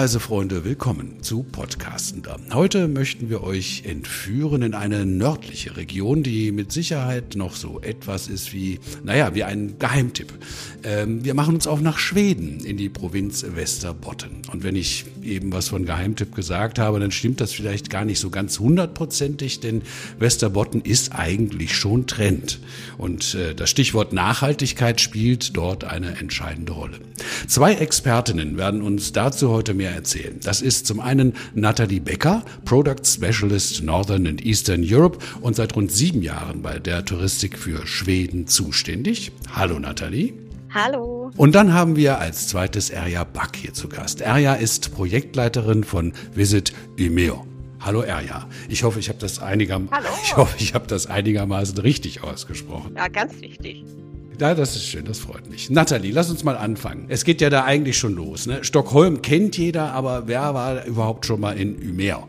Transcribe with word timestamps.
Reisefreunde, 0.00 0.64
willkommen 0.64 1.22
zu 1.22 1.42
Podcastender. 1.42 2.38
Heute 2.54 2.88
möchten 2.88 3.28
wir 3.28 3.42
euch 3.42 3.82
entführen 3.84 4.62
in 4.62 4.72
eine 4.72 5.04
nördliche 5.04 5.76
Region, 5.76 6.22
die 6.22 6.52
mit 6.52 6.72
Sicherheit 6.72 7.34
noch 7.36 7.54
so 7.54 7.82
etwas 7.82 8.26
ist 8.26 8.54
wie, 8.54 8.80
naja, 9.04 9.34
wie 9.34 9.44
ein 9.44 9.78
Geheimtipp. 9.78 10.32
Ähm, 10.84 11.22
wir 11.22 11.34
machen 11.34 11.54
uns 11.54 11.66
auf 11.66 11.82
nach 11.82 11.98
Schweden 11.98 12.60
in 12.60 12.78
die 12.78 12.88
Provinz 12.88 13.44
Västerbotten. 13.44 14.40
Und 14.50 14.64
wenn 14.64 14.74
ich 14.74 15.04
eben 15.22 15.52
was 15.52 15.68
von 15.68 15.84
Geheimtipp 15.84 16.34
gesagt 16.34 16.78
habe, 16.78 16.98
dann 16.98 17.10
stimmt 17.10 17.42
das 17.42 17.52
vielleicht 17.52 17.90
gar 17.90 18.06
nicht 18.06 18.20
so 18.20 18.30
ganz 18.30 18.58
hundertprozentig, 18.58 19.60
denn 19.60 19.82
Västerbotten 20.18 20.80
ist 20.80 21.14
eigentlich 21.14 21.76
schon 21.76 22.06
Trend. 22.06 22.58
Und 22.96 23.34
äh, 23.34 23.54
das 23.54 23.68
Stichwort 23.68 24.14
Nachhaltigkeit 24.14 24.98
spielt 24.98 25.58
dort 25.58 25.84
eine 25.84 26.16
entscheidende 26.16 26.72
Rolle. 26.72 26.96
Zwei 27.48 27.74
Expertinnen 27.74 28.56
werden 28.56 28.80
uns 28.80 29.12
dazu 29.12 29.50
heute 29.50 29.74
mehr 29.74 29.89
erzählen. 29.90 30.38
Das 30.42 30.62
ist 30.62 30.86
zum 30.86 31.00
einen 31.00 31.34
Nathalie 31.54 32.00
Becker, 32.00 32.42
Product 32.64 33.04
Specialist 33.04 33.82
Northern 33.82 34.26
and 34.26 34.44
Eastern 34.44 34.82
Europe 34.84 35.18
und 35.40 35.56
seit 35.56 35.76
rund 35.76 35.92
sieben 35.92 36.22
Jahren 36.22 36.62
bei 36.62 36.78
der 36.78 37.04
Touristik 37.04 37.58
für 37.58 37.86
Schweden 37.86 38.46
zuständig. 38.46 39.32
Hallo 39.54 39.78
Nathalie. 39.78 40.34
Hallo. 40.72 41.32
Und 41.36 41.54
dann 41.54 41.72
haben 41.72 41.96
wir 41.96 42.18
als 42.18 42.46
zweites 42.46 42.90
Erja 42.90 43.24
Back 43.24 43.56
hier 43.56 43.74
zu 43.74 43.88
Gast. 43.88 44.20
Erja 44.20 44.54
ist 44.54 44.94
Projektleiterin 44.94 45.82
von 45.82 46.12
Visit 46.34 46.72
Umeo. 46.98 47.44
Hallo 47.80 48.02
Erja. 48.02 48.46
Ich 48.68 48.84
hoffe, 48.84 49.00
ich 49.00 49.08
habe 49.08 49.18
das 49.18 49.40
ich 50.22 50.36
hoffe, 50.36 50.56
ich 50.60 50.74
habe 50.74 50.86
das 50.86 51.06
einigermaßen 51.06 51.78
richtig 51.78 52.22
ausgesprochen. 52.22 52.94
Ja, 52.96 53.08
ganz 53.08 53.40
wichtig. 53.40 53.84
Ja, 54.40 54.54
das 54.54 54.74
ist 54.74 54.86
schön, 54.86 55.04
das 55.04 55.18
freut 55.18 55.50
mich. 55.50 55.68
Nathalie, 55.68 56.12
lass 56.12 56.30
uns 56.30 56.44
mal 56.44 56.56
anfangen. 56.56 57.04
Es 57.08 57.24
geht 57.24 57.42
ja 57.42 57.50
da 57.50 57.64
eigentlich 57.64 57.98
schon 57.98 58.14
los. 58.14 58.46
Ne? 58.46 58.64
Stockholm 58.64 59.20
kennt 59.20 59.58
jeder, 59.58 59.92
aber 59.92 60.28
wer 60.28 60.54
war 60.54 60.86
überhaupt 60.86 61.26
schon 61.26 61.40
mal 61.40 61.58
in 61.58 61.76
Umeå? 61.76 62.26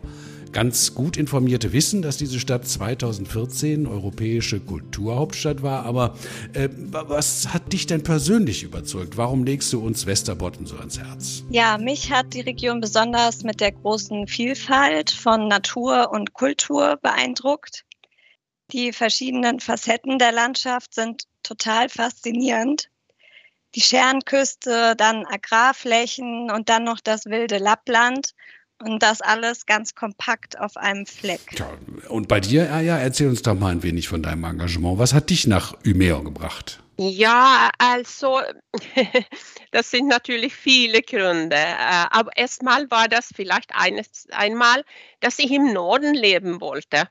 Ganz 0.51 0.93
gut 0.93 1.15
informierte 1.15 1.71
wissen, 1.71 2.01
dass 2.01 2.17
diese 2.17 2.41
Stadt 2.41 2.67
2014 2.67 3.87
europäische 3.87 4.59
Kulturhauptstadt 4.59 5.63
war. 5.63 5.85
Aber 5.85 6.15
äh, 6.51 6.67
was 6.91 7.53
hat 7.53 7.71
dich 7.71 7.85
denn 7.87 8.03
persönlich 8.03 8.63
überzeugt? 8.63 9.15
Warum 9.15 9.45
legst 9.45 9.71
du 9.71 9.79
uns 9.79 10.05
Westerbotten 10.05 10.65
so 10.65 10.75
ans 10.75 10.99
Herz? 10.99 11.45
Ja, 11.49 11.77
mich 11.77 12.11
hat 12.11 12.33
die 12.33 12.41
Region 12.41 12.81
besonders 12.81 13.43
mit 13.43 13.61
der 13.61 13.71
großen 13.71 14.27
Vielfalt 14.27 15.11
von 15.11 15.47
Natur 15.47 16.11
und 16.11 16.33
Kultur 16.33 16.99
beeindruckt. 17.01 17.85
Die 18.73 18.91
verschiedenen 18.91 19.61
Facetten 19.61 20.19
der 20.19 20.33
Landschaft 20.33 20.93
sind 20.93 21.30
total 21.43 21.89
faszinierend. 21.89 22.89
Die 23.75 23.81
Scherenküste, 23.81 24.95
dann 24.97 25.25
Agrarflächen 25.25 26.51
und 26.51 26.69
dann 26.69 26.83
noch 26.83 26.99
das 26.99 27.25
wilde 27.25 27.57
Lappland. 27.57 28.33
Und 28.83 29.03
das 29.03 29.21
alles 29.21 29.67
ganz 29.67 29.93
kompakt 29.93 30.59
auf 30.59 30.75
einem 30.75 31.05
Fleck. 31.05 31.51
Tja, 31.55 31.69
und 32.09 32.27
bei 32.27 32.39
dir, 32.39 32.63
Erja, 32.63 32.97
erzähl 32.97 33.27
uns 33.27 33.43
doch 33.43 33.53
mal 33.53 33.71
ein 33.71 33.83
wenig 33.83 34.07
von 34.07 34.23
deinem 34.23 34.43
Engagement. 34.43 34.97
Was 34.97 35.13
hat 35.13 35.29
dich 35.29 35.45
nach 35.45 35.75
Umeå 35.85 36.23
gebracht? 36.23 36.81
Ja, 36.97 37.69
also 37.77 38.41
das 39.71 39.89
sind 39.91 40.07
natürlich 40.07 40.55
viele 40.55 41.01
Gründe. 41.01 41.55
Äh, 41.55 42.05
aber 42.11 42.35
erstmal 42.35 42.89
war 42.91 43.07
das 43.07 43.29
vielleicht 43.35 43.73
eines, 43.73 44.27
einmal, 44.31 44.83
dass 45.19 45.39
ich 45.39 45.51
im 45.51 45.73
Norden 45.73 46.13
leben 46.13 46.61
wollte. 46.61 47.07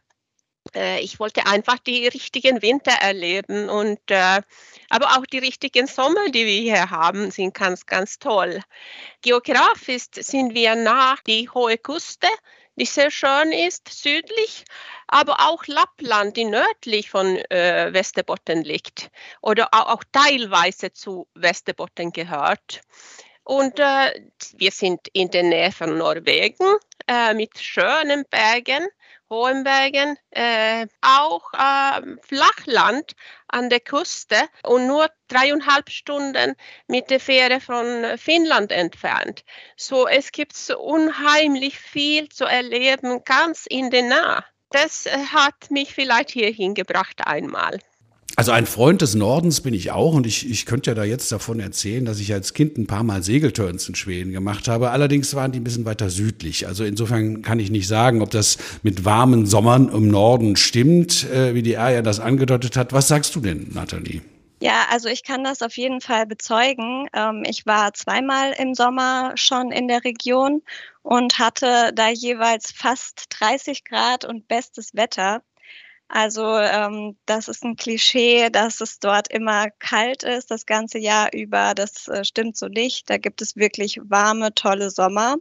Äh, 0.74 1.00
ich 1.00 1.18
wollte 1.20 1.46
einfach 1.46 1.78
die 1.78 2.06
richtigen 2.08 2.62
Winter 2.62 2.92
erleben 2.92 3.68
und 3.68 4.00
äh, 4.10 4.40
aber 4.88 5.16
auch 5.16 5.26
die 5.26 5.38
richtigen 5.38 5.86
Sommer, 5.86 6.28
die 6.30 6.46
wir 6.46 6.60
hier 6.60 6.90
haben, 6.90 7.30
sind 7.30 7.54
ganz, 7.54 7.86
ganz 7.86 8.18
toll. 8.18 8.60
Geografisch 9.22 10.06
sind 10.14 10.54
wir 10.54 10.74
nach 10.74 11.20
die 11.22 11.48
hohe 11.48 11.78
Küste, 11.78 12.28
die 12.76 12.86
sehr 12.86 13.10
schön 13.10 13.52
ist, 13.52 13.88
südlich, 13.88 14.64
aber 15.06 15.48
auch 15.48 15.66
Lappland, 15.66 16.36
die 16.36 16.44
nördlich 16.44 17.10
von 17.10 17.36
äh, 17.36 17.92
Västerbotten 17.92 18.62
liegt 18.62 19.10
oder 19.42 19.68
auch, 19.72 19.94
auch, 19.94 20.04
teilweise 20.12 20.92
zu 20.92 21.26
Västerbotten 21.36 22.12
gehört. 22.12 22.80
Und 23.44 23.78
äh, 23.78 24.22
wir 24.56 24.70
sind 24.70 25.08
in 25.12 25.30
der 25.30 25.42
Nähe 25.42 25.72
von 25.72 25.98
Norwegen 25.98 26.76
äh, 27.06 27.34
mit 27.34 27.58
schönen 27.58 28.24
Bergen 28.30 28.86
Hohenbergen, 29.30 30.18
äh, 30.30 30.86
auch 31.00 31.52
äh, 31.54 32.02
Flachland 32.22 33.12
an 33.46 33.70
der 33.70 33.80
Küste 33.80 34.36
und 34.64 34.86
nur 34.88 35.08
dreieinhalb 35.28 35.88
Stunden 35.88 36.56
mit 36.88 37.10
der 37.10 37.20
Fähre 37.20 37.60
von 37.60 38.18
Finnland 38.18 38.72
entfernt. 38.72 39.44
So 39.76 40.08
es 40.08 40.32
gibt 40.32 40.56
so 40.56 40.78
unheimlich 40.78 41.78
viel 41.78 42.28
zu 42.28 42.44
erleben, 42.44 43.22
ganz 43.24 43.66
in 43.66 43.90
der 43.90 44.02
Nähe. 44.02 44.44
Das 44.70 45.06
äh, 45.06 45.16
hat 45.32 45.70
mich 45.70 45.94
vielleicht 45.94 46.30
hierhin 46.30 46.74
gebracht 46.74 47.20
einmal. 47.24 47.78
Also 48.36 48.52
ein 48.52 48.66
Freund 48.66 49.02
des 49.02 49.14
Nordens 49.14 49.60
bin 49.60 49.74
ich 49.74 49.90
auch 49.90 50.14
und 50.14 50.26
ich, 50.26 50.48
ich 50.48 50.64
könnte 50.64 50.90
ja 50.90 50.94
da 50.94 51.04
jetzt 51.04 51.30
davon 51.30 51.60
erzählen, 51.60 52.04
dass 52.04 52.20
ich 52.20 52.32
als 52.32 52.54
Kind 52.54 52.78
ein 52.78 52.86
paar 52.86 53.02
Mal 53.02 53.22
Segelturns 53.22 53.88
in 53.88 53.94
Schweden 53.94 54.32
gemacht 54.32 54.68
habe. 54.68 54.90
Allerdings 54.90 55.34
waren 55.34 55.52
die 55.52 55.60
ein 55.60 55.64
bisschen 55.64 55.84
weiter 55.84 56.10
südlich. 56.10 56.66
Also 56.66 56.84
insofern 56.84 57.42
kann 57.42 57.58
ich 57.58 57.70
nicht 57.70 57.88
sagen, 57.88 58.22
ob 58.22 58.30
das 58.30 58.56
mit 58.82 59.04
warmen 59.04 59.46
Sommern 59.46 59.88
im 59.88 60.08
Norden 60.08 60.56
stimmt, 60.56 61.28
äh, 61.30 61.54
wie 61.54 61.62
die 61.62 61.74
Erja 61.74 62.02
das 62.02 62.20
angedeutet 62.20 62.76
hat. 62.76 62.92
Was 62.92 63.08
sagst 63.08 63.34
du 63.34 63.40
denn, 63.40 63.68
Nathalie? 63.74 64.22
Ja, 64.62 64.86
also 64.90 65.08
ich 65.08 65.24
kann 65.24 65.42
das 65.42 65.62
auf 65.62 65.76
jeden 65.78 66.02
Fall 66.02 66.26
bezeugen. 66.26 67.08
Ähm, 67.14 67.44
ich 67.48 67.64
war 67.64 67.94
zweimal 67.94 68.52
im 68.58 68.74
Sommer 68.74 69.32
schon 69.34 69.72
in 69.72 69.88
der 69.88 70.04
Region 70.04 70.62
und 71.02 71.38
hatte 71.38 71.92
da 71.94 72.10
jeweils 72.10 72.70
fast 72.70 73.24
30 73.30 73.84
Grad 73.84 74.26
und 74.26 74.48
bestes 74.48 74.94
Wetter. 74.94 75.42
Also 76.12 76.58
ähm, 76.58 77.16
das 77.24 77.46
ist 77.46 77.62
ein 77.64 77.76
Klischee, 77.76 78.50
dass 78.50 78.80
es 78.80 78.98
dort 78.98 79.28
immer 79.28 79.70
kalt 79.70 80.24
ist, 80.24 80.50
das 80.50 80.66
ganze 80.66 80.98
Jahr 80.98 81.32
über. 81.32 81.72
Das 81.74 82.08
äh, 82.08 82.24
stimmt 82.24 82.56
so 82.56 82.66
nicht. 82.66 83.08
Da 83.08 83.16
gibt 83.16 83.40
es 83.40 83.54
wirklich 83.54 84.00
warme, 84.02 84.52
tolle 84.52 84.90
Sommer. 84.90 85.36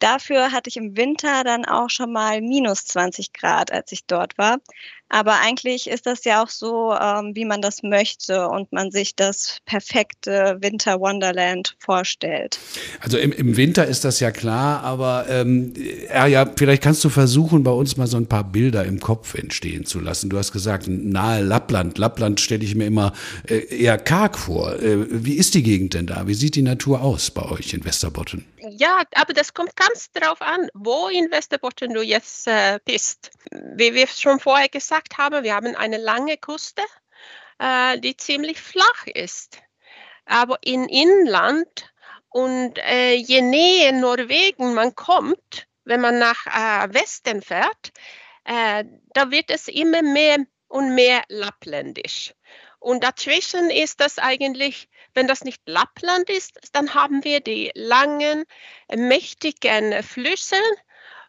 Dafür 0.00 0.50
hatte 0.50 0.68
ich 0.70 0.76
im 0.76 0.96
Winter 0.96 1.44
dann 1.44 1.64
auch 1.64 1.88
schon 1.88 2.12
mal 2.12 2.42
minus 2.42 2.84
20 2.86 3.32
Grad, 3.32 3.70
als 3.72 3.92
ich 3.92 4.06
dort 4.06 4.36
war. 4.38 4.58
Aber 5.08 5.40
eigentlich 5.40 5.88
ist 5.88 6.06
das 6.06 6.24
ja 6.24 6.42
auch 6.42 6.48
so, 6.48 6.92
ähm, 6.92 7.32
wie 7.34 7.44
man 7.44 7.62
das 7.62 7.82
möchte 7.82 8.48
und 8.48 8.72
man 8.72 8.90
sich 8.90 9.14
das 9.14 9.58
perfekte 9.64 10.58
Winter 10.60 11.00
Wonderland 11.00 11.76
vorstellt. 11.78 12.58
Also 13.00 13.16
im, 13.18 13.32
im 13.32 13.56
Winter 13.56 13.86
ist 13.86 14.04
das 14.04 14.20
ja 14.20 14.32
klar, 14.32 14.82
aber 14.82 15.26
ähm, 15.28 15.74
ja, 16.08 16.46
vielleicht 16.56 16.82
kannst 16.82 17.04
du 17.04 17.08
versuchen, 17.08 17.62
bei 17.62 17.70
uns 17.70 17.96
mal 17.96 18.06
so 18.06 18.16
ein 18.16 18.26
paar 18.26 18.44
Bilder 18.44 18.84
im 18.84 19.00
Kopf 19.00 19.34
entstehen 19.34 19.86
zu 19.86 20.00
lassen. 20.00 20.28
Du 20.28 20.38
hast 20.38 20.52
gesagt, 20.52 20.86
nahe 20.88 21.42
Lappland. 21.42 21.98
Lappland 21.98 22.40
stelle 22.40 22.64
ich 22.64 22.74
mir 22.74 22.86
immer 22.86 23.12
äh, 23.48 23.58
eher 23.76 23.98
karg 23.98 24.38
vor. 24.38 24.74
Äh, 24.80 25.06
wie 25.08 25.34
ist 25.34 25.54
die 25.54 25.62
Gegend 25.62 25.94
denn 25.94 26.06
da? 26.06 26.26
Wie 26.26 26.34
sieht 26.34 26.56
die 26.56 26.62
Natur 26.62 27.02
aus 27.02 27.30
bei 27.30 27.42
euch 27.42 27.72
in 27.72 27.84
Westerbotten? 27.84 28.44
Ja, 28.70 29.02
aber 29.14 29.32
das 29.32 29.54
kommt 29.54 29.76
ganz 29.76 30.10
darauf 30.12 30.42
an, 30.42 30.68
wo 30.74 31.08
in 31.08 31.30
Westerbotten 31.30 31.94
du 31.94 32.02
jetzt 32.02 32.48
äh, 32.48 32.78
bist. 32.84 33.30
Wie 33.50 33.94
wir 33.94 34.06
schon 34.08 34.40
vorher 34.40 34.68
gesagt 34.68 34.95
gesagt 34.96 35.18
habe, 35.18 35.42
wir 35.42 35.54
haben 35.54 35.76
eine 35.76 35.98
lange 35.98 36.36
Küste, 36.38 36.82
äh, 37.58 37.98
die 37.98 38.16
ziemlich 38.16 38.60
flach 38.60 39.06
ist. 39.06 39.60
Aber 40.24 40.58
in 40.62 40.88
Inland 40.88 41.92
und 42.30 42.78
äh, 42.78 43.14
je 43.14 43.42
näher 43.42 43.92
Norwegen 43.92 44.74
man 44.74 44.94
kommt, 44.94 45.66
wenn 45.84 46.00
man 46.00 46.18
nach 46.18 46.46
äh, 46.46 46.94
Westen 46.94 47.42
fährt, 47.42 47.92
äh, 48.44 48.84
da 49.14 49.30
wird 49.30 49.50
es 49.50 49.68
immer 49.68 50.02
mehr 50.02 50.38
und 50.68 50.94
mehr 50.94 51.22
lappländisch. 51.28 52.34
Und 52.78 53.04
dazwischen 53.04 53.70
ist 53.70 54.00
das 54.00 54.18
eigentlich, 54.18 54.88
wenn 55.14 55.26
das 55.26 55.44
nicht 55.44 55.60
Lappland 55.66 56.30
ist, 56.30 56.58
dann 56.72 56.94
haben 56.94 57.22
wir 57.24 57.40
die 57.40 57.70
langen, 57.74 58.44
mächtigen 58.94 60.02
Flüsse, 60.02 60.56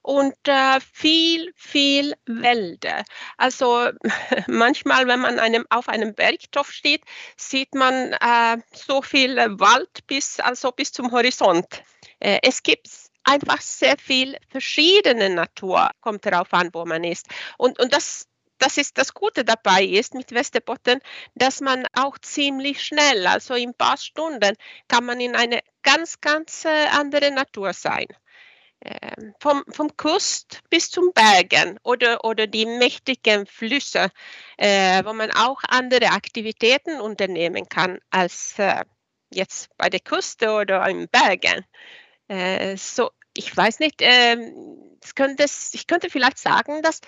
und 0.07 0.35
äh, 0.47 0.79
viel, 0.93 1.51
viel 1.57 2.13
Wälder. 2.25 3.03
Also 3.35 3.89
manchmal, 4.47 5.05
wenn 5.05 5.19
man 5.19 5.37
einem, 5.37 5.65
auf 5.69 5.89
einem 5.89 6.15
Bergtopf 6.15 6.71
steht, 6.71 7.01
sieht 7.35 7.75
man 7.75 8.13
äh, 8.13 8.57
so 8.73 9.01
viel 9.01 9.35
Wald 9.59 10.07
bis, 10.07 10.39
also 10.39 10.71
bis 10.71 10.93
zum 10.93 11.11
Horizont. 11.11 11.67
Äh, 12.19 12.39
es 12.41 12.63
gibt 12.63 12.87
einfach 13.25 13.59
sehr 13.59 13.97
viel 13.97 14.37
verschiedene 14.49 15.29
Natur, 15.29 15.89
kommt 15.99 16.25
darauf 16.25 16.53
an, 16.53 16.69
wo 16.71 16.85
man 16.85 17.03
ist. 17.03 17.27
Und, 17.57 17.77
und 17.77 17.91
das 17.91 18.27
das 18.59 18.77
ist 18.77 18.97
das 18.97 19.13
Gute 19.13 19.45
dabei 19.45 19.83
ist 19.83 20.15
mit 20.15 20.31
Westerbotten, 20.31 20.99
dass 21.35 21.61
man 21.61 21.85
auch 21.93 22.17
ziemlich 22.17 22.83
schnell, 22.83 23.27
also 23.27 23.53
in 23.53 23.69
ein 23.69 23.75
paar 23.75 23.97
Stunden, 23.97 24.55
kann 24.87 25.05
man 25.05 25.19
in 25.19 25.35
eine 25.35 25.59
ganz, 25.83 26.21
ganz 26.21 26.65
äh, 26.65 26.87
andere 26.91 27.29
Natur 27.29 27.73
sein. 27.73 28.07
Ähm, 28.81 29.33
vom, 29.39 29.63
vom 29.69 29.95
Kust 29.97 30.61
bis 30.69 30.91
zum 30.91 31.11
Bergen 31.13 31.79
oder, 31.83 32.23
oder 32.23 32.45
die 32.45 32.65
mächtigen 32.65 33.47
Flüsse, 33.47 34.11
äh, 34.57 35.03
wo 35.03 35.13
man 35.13 35.31
auch 35.31 35.61
andere 35.67 36.11
Aktivitäten 36.11 37.01
unternehmen 37.01 37.67
kann 37.67 37.99
als 38.11 38.59
äh, 38.59 38.85
jetzt 39.33 39.69
bei 39.77 39.89
der 39.89 39.99
Küste 39.99 40.51
oder 40.51 40.87
im 40.87 41.07
Bergen. 41.09 41.65
Äh, 42.27 42.77
so, 42.77 43.09
ich 43.35 43.55
weiß 43.55 43.79
nicht, 43.79 44.01
äh, 44.01 44.37
könnte, 45.15 45.45
ich 45.71 45.87
könnte 45.87 46.09
vielleicht 46.09 46.37
sagen, 46.37 46.81
dass 46.83 47.01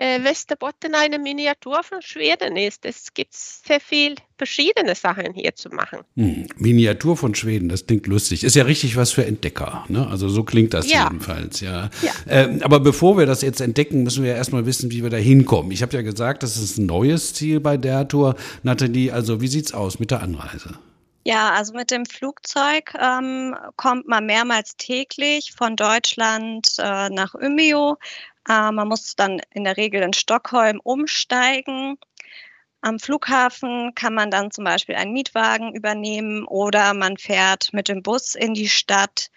äh, 0.00 0.24
Westerbotten 0.24 0.94
eine 0.94 1.18
Miniatur 1.18 1.82
von 1.82 2.00
Schweden 2.00 2.56
ist. 2.56 2.86
Es 2.86 3.12
gibt 3.12 3.34
sehr 3.34 3.80
viele 3.80 4.14
verschiedene 4.38 4.94
Sachen 4.94 5.34
hier 5.34 5.54
zu 5.54 5.68
machen. 5.68 6.00
Hm, 6.16 6.46
Miniatur 6.56 7.18
von 7.18 7.34
Schweden, 7.34 7.68
das 7.68 7.86
klingt 7.86 8.06
lustig. 8.06 8.42
Ist 8.42 8.56
ja 8.56 8.64
richtig 8.64 8.96
was 8.96 9.12
für 9.12 9.26
Entdecker. 9.26 9.84
Ne? 9.88 10.06
Also 10.08 10.30
so 10.30 10.42
klingt 10.42 10.72
das 10.72 10.90
ja. 10.90 11.04
jedenfalls, 11.04 11.60
ja. 11.60 11.90
ja. 12.00 12.12
Ähm, 12.26 12.62
aber 12.62 12.80
bevor 12.80 13.18
wir 13.18 13.26
das 13.26 13.42
jetzt 13.42 13.60
entdecken, 13.60 14.02
müssen 14.02 14.24
wir 14.24 14.30
ja 14.30 14.36
erstmal 14.36 14.64
wissen, 14.64 14.90
wie 14.90 15.02
wir 15.02 15.10
da 15.10 15.18
hinkommen. 15.18 15.70
Ich 15.70 15.82
habe 15.82 15.94
ja 15.94 16.00
gesagt, 16.00 16.42
das 16.42 16.56
ist 16.56 16.78
ein 16.78 16.86
neues 16.86 17.34
Ziel 17.34 17.60
bei 17.60 17.76
der 17.76 18.08
Tour. 18.08 18.36
Nathalie, 18.62 19.12
also 19.12 19.42
wie 19.42 19.48
sieht 19.48 19.66
es 19.66 19.74
aus 19.74 19.98
mit 19.98 20.10
der 20.10 20.22
Anreise? 20.22 20.78
Ja, 21.24 21.50
also 21.50 21.74
mit 21.74 21.90
dem 21.90 22.06
Flugzeug 22.06 22.94
ähm, 22.98 23.54
kommt 23.76 24.08
man 24.08 24.24
mehrmals 24.24 24.76
täglich 24.78 25.52
von 25.52 25.76
Deutschland 25.76 26.66
äh, 26.78 27.10
nach 27.10 27.34
Umeå. 27.34 27.98
Äh, 28.48 28.72
man 28.72 28.88
muss 28.88 29.16
dann 29.16 29.40
in 29.52 29.64
der 29.64 29.76
Regel 29.76 30.02
in 30.02 30.12
Stockholm 30.12 30.80
umsteigen. 30.82 31.98
Am 32.82 32.98
Flughafen 32.98 33.94
kann 33.94 34.14
man 34.14 34.30
dann 34.30 34.50
zum 34.50 34.64
Beispiel 34.64 34.94
einen 34.94 35.12
Mietwagen 35.12 35.74
übernehmen 35.74 36.44
oder 36.46 36.94
man 36.94 37.18
fährt 37.18 37.72
mit 37.72 37.88
dem 37.88 38.02
Bus 38.02 38.34
in 38.34 38.54
die 38.54 38.68
Stadt. 38.68 39.30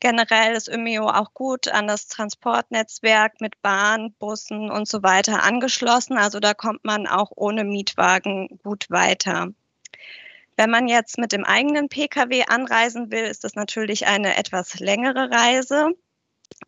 Generell 0.00 0.54
ist 0.54 0.68
Umeå 0.68 1.08
auch 1.08 1.32
gut 1.32 1.68
an 1.68 1.86
das 1.86 2.08
Transportnetzwerk 2.08 3.40
mit 3.40 3.62
Bahn, 3.62 4.12
Bussen 4.18 4.70
und 4.70 4.86
so 4.86 5.02
weiter 5.02 5.42
angeschlossen. 5.42 6.18
Also 6.18 6.40
da 6.40 6.52
kommt 6.52 6.84
man 6.84 7.06
auch 7.06 7.30
ohne 7.34 7.64
Mietwagen 7.64 8.60
gut 8.62 8.90
weiter. 8.90 9.48
Wenn 10.56 10.70
man 10.70 10.88
jetzt 10.88 11.16
mit 11.16 11.32
dem 11.32 11.44
eigenen 11.44 11.88
Pkw 11.88 12.44
anreisen 12.48 13.10
will, 13.10 13.24
ist 13.24 13.44
das 13.44 13.54
natürlich 13.54 14.06
eine 14.06 14.36
etwas 14.36 14.78
längere 14.78 15.30
Reise. 15.30 15.94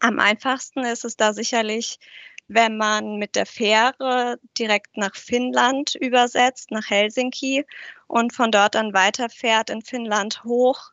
Am 0.01 0.19
einfachsten 0.19 0.85
ist 0.85 1.05
es 1.05 1.17
da 1.17 1.33
sicherlich, 1.33 1.99
wenn 2.49 2.77
man 2.77 3.17
mit 3.17 3.35
der 3.35 3.47
Fähre 3.47 4.39
direkt 4.59 4.97
nach 4.97 5.15
Finnland 5.17 5.95
übersetzt, 5.97 6.71
nach 6.71 6.89
Helsinki 6.89 7.65
und 8.07 8.33
von 8.33 8.51
dort 8.53 8.75
dann 8.75 8.93
weiterfährt 8.95 9.71
in 9.71 9.83
Finnland 9.83 10.45
hoch 10.45 10.93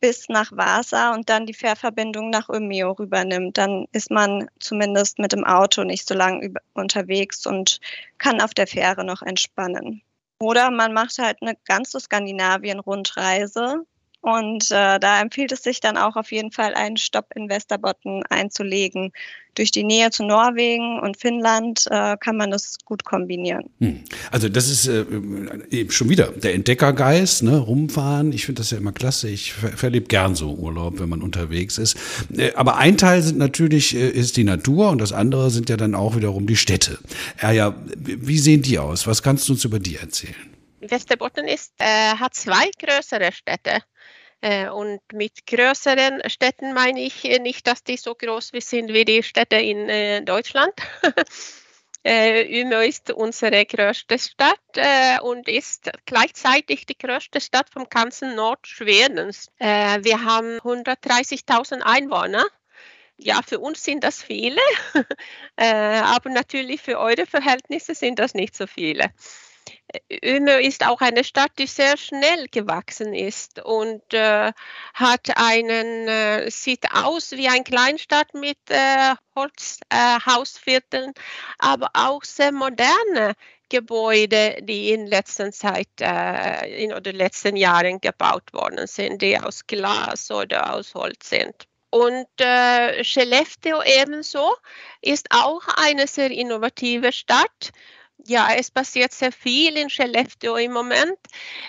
bis 0.00 0.28
nach 0.28 0.50
Vasa 0.52 1.14
und 1.14 1.28
dann 1.28 1.46
die 1.46 1.54
Fährverbindung 1.54 2.30
nach 2.30 2.48
Umeå 2.48 2.90
rübernimmt. 2.92 3.56
Dann 3.56 3.86
ist 3.92 4.10
man 4.10 4.48
zumindest 4.58 5.18
mit 5.20 5.32
dem 5.32 5.44
Auto 5.44 5.84
nicht 5.84 6.08
so 6.08 6.14
lang 6.14 6.54
unterwegs 6.74 7.46
und 7.46 7.78
kann 8.18 8.40
auf 8.40 8.52
der 8.52 8.66
Fähre 8.66 9.04
noch 9.04 9.22
entspannen. 9.22 10.02
Oder 10.40 10.72
man 10.72 10.92
macht 10.92 11.18
halt 11.18 11.38
eine 11.40 11.56
ganze 11.66 12.00
Skandinavien-Rundreise 12.00 13.86
und 14.22 14.70
äh, 14.70 15.00
da 15.00 15.20
empfiehlt 15.20 15.50
es 15.50 15.64
sich 15.64 15.80
dann 15.80 15.96
auch 15.96 16.14
auf 16.14 16.30
jeden 16.30 16.52
Fall, 16.52 16.74
einen 16.74 16.96
Stopp 16.96 17.26
in 17.34 17.48
Westerbotten 17.48 18.22
einzulegen. 18.30 19.12
Durch 19.56 19.72
die 19.72 19.82
Nähe 19.82 20.10
zu 20.10 20.22
Norwegen 20.24 21.00
und 21.00 21.18
Finnland 21.18 21.86
äh, 21.90 22.16
kann 22.18 22.36
man 22.36 22.52
das 22.52 22.78
gut 22.84 23.04
kombinieren. 23.04 23.68
Hm. 23.80 24.04
Also 24.30 24.48
das 24.48 24.70
ist 24.70 24.86
äh, 24.86 25.04
eben 25.70 25.90
schon 25.90 26.08
wieder 26.08 26.28
der 26.28 26.54
Entdeckergeist, 26.54 27.42
ne? 27.42 27.58
rumfahren. 27.58 28.32
Ich 28.32 28.46
finde 28.46 28.60
das 28.60 28.70
ja 28.70 28.78
immer 28.78 28.92
klasse. 28.92 29.28
Ich 29.28 29.52
ver 29.52 29.76
verlebe 29.76 30.06
gern 30.06 30.36
so 30.36 30.54
Urlaub, 30.54 31.00
wenn 31.00 31.08
man 31.08 31.20
unterwegs 31.20 31.76
ist. 31.76 31.98
Äh, 32.34 32.52
aber 32.54 32.76
ein 32.76 32.96
Teil 32.96 33.22
sind 33.22 33.38
natürlich 33.38 33.94
äh, 33.96 34.08
ist 34.08 34.36
die 34.36 34.44
Natur 34.44 34.90
und 34.90 34.98
das 34.98 35.12
andere 35.12 35.50
sind 35.50 35.68
ja 35.68 35.76
dann 35.76 35.96
auch 35.96 36.14
wiederum 36.16 36.46
die 36.46 36.56
Städte. 36.56 36.96
Ja, 37.42 37.50
ja, 37.50 37.74
wie 37.96 38.38
sehen 38.38 38.62
die 38.62 38.78
aus? 38.78 39.08
Was 39.08 39.22
kannst 39.22 39.48
du 39.48 39.54
uns 39.54 39.64
über 39.64 39.80
die 39.80 39.96
erzählen? 39.96 40.52
Westerbotten 40.80 41.46
ist, 41.46 41.72
äh, 41.78 42.14
hat 42.14 42.34
zwei 42.34 42.70
größere 42.78 43.32
Städte. 43.32 43.82
Äh, 44.42 44.68
und 44.70 45.00
mit 45.12 45.46
größeren 45.46 46.20
Städten 46.28 46.74
meine 46.74 47.00
ich 47.00 47.24
äh, 47.24 47.38
nicht, 47.38 47.64
dass 47.68 47.84
die 47.84 47.96
so 47.96 48.16
groß 48.16 48.50
sind 48.56 48.92
wie 48.92 49.04
die 49.04 49.22
Städte 49.22 49.56
in 49.56 49.88
äh, 49.88 50.22
Deutschland. 50.22 50.74
Umeå 52.04 52.80
ist 52.80 53.12
unsere 53.12 53.64
größte 53.64 54.18
Stadt 54.18 55.22
und 55.22 55.48
ist 55.48 55.88
gleichzeitig 56.04 56.84
die 56.84 56.98
größte 56.98 57.40
Stadt 57.40 57.70
vom 57.72 57.88
ganzen 57.88 58.34
Nordschwedens. 58.34 59.52
wir 59.60 60.24
haben 60.24 60.58
130.000 60.58 61.80
Einwohner. 61.82 62.44
Ja, 63.18 63.40
für 63.46 63.60
uns 63.60 63.84
sind 63.84 64.02
das 64.02 64.20
viele, 64.20 64.60
aber 65.56 66.30
natürlich 66.30 66.82
für 66.82 66.98
eure 66.98 67.24
Verhältnisse 67.24 67.94
sind 67.94 68.18
das 68.18 68.34
nicht 68.34 68.56
so 68.56 68.66
viele. 68.66 69.12
Umeå 70.24 70.58
ist 70.58 70.86
auch 70.86 71.00
eine 71.00 71.24
Stadt, 71.24 71.52
die 71.58 71.66
sehr 71.66 71.96
schnell 71.96 72.48
gewachsen 72.48 73.14
ist 73.14 73.62
und 73.62 74.02
äh, 74.12 74.52
hat 74.94 75.36
einen, 75.36 76.08
äh, 76.08 76.50
sieht 76.50 76.90
aus 76.92 77.32
wie 77.32 77.48
eine 77.48 77.64
Kleinstadt 77.64 78.32
mit 78.34 78.58
äh, 78.68 79.14
Holzhausvierteln, 79.36 81.10
äh, 81.10 81.20
aber 81.58 81.88
auch 81.94 82.24
sehr 82.24 82.52
moderne 82.52 83.34
Gebäude, 83.68 84.58
die 84.62 84.92
in 84.92 85.06
letzter 85.06 85.50
Zeit, 85.50 85.88
äh, 86.00 86.84
in 86.84 87.02
den 87.02 87.16
letzten 87.16 87.56
Jahren 87.56 88.00
gebaut 88.00 88.52
worden 88.52 88.86
sind, 88.86 89.22
die 89.22 89.38
aus 89.38 89.66
Glas 89.66 90.30
oder 90.30 90.74
aus 90.74 90.94
Holz 90.94 91.30
sind. 91.30 91.66
Und 91.88 92.26
äh, 92.38 93.04
Skellefteå 93.04 93.82
ebenso 93.82 94.54
ist 95.02 95.26
auch 95.30 95.62
eine 95.76 96.06
sehr 96.06 96.30
innovative 96.30 97.12
Stadt 97.12 97.72
ja, 98.26 98.48
es 98.56 98.70
passiert 98.70 99.12
sehr 99.12 99.32
viel 99.32 99.76
in 99.76 99.90
Skellefteå 99.90 100.56
im 100.56 100.72
Moment. 100.72 101.18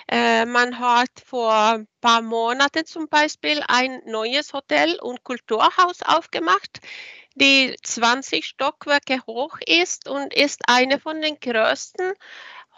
Äh, 0.08 0.46
man 0.46 0.78
hat 0.78 1.10
vor 1.24 1.52
ein 1.52 1.88
paar 2.00 2.22
Monaten 2.22 2.86
zum 2.86 3.08
Beispiel 3.08 3.60
ein 3.68 4.00
neues 4.06 4.52
Hotel 4.52 4.98
und 5.00 5.24
Kulturhaus 5.24 6.02
aufgemacht, 6.02 6.80
die 7.34 7.74
20 7.82 8.46
Stockwerke 8.46 9.20
hoch 9.26 9.58
ist 9.66 10.08
und 10.08 10.32
ist 10.34 10.60
eine 10.68 11.00
von 11.00 11.20
den 11.20 11.38
größten 11.40 12.12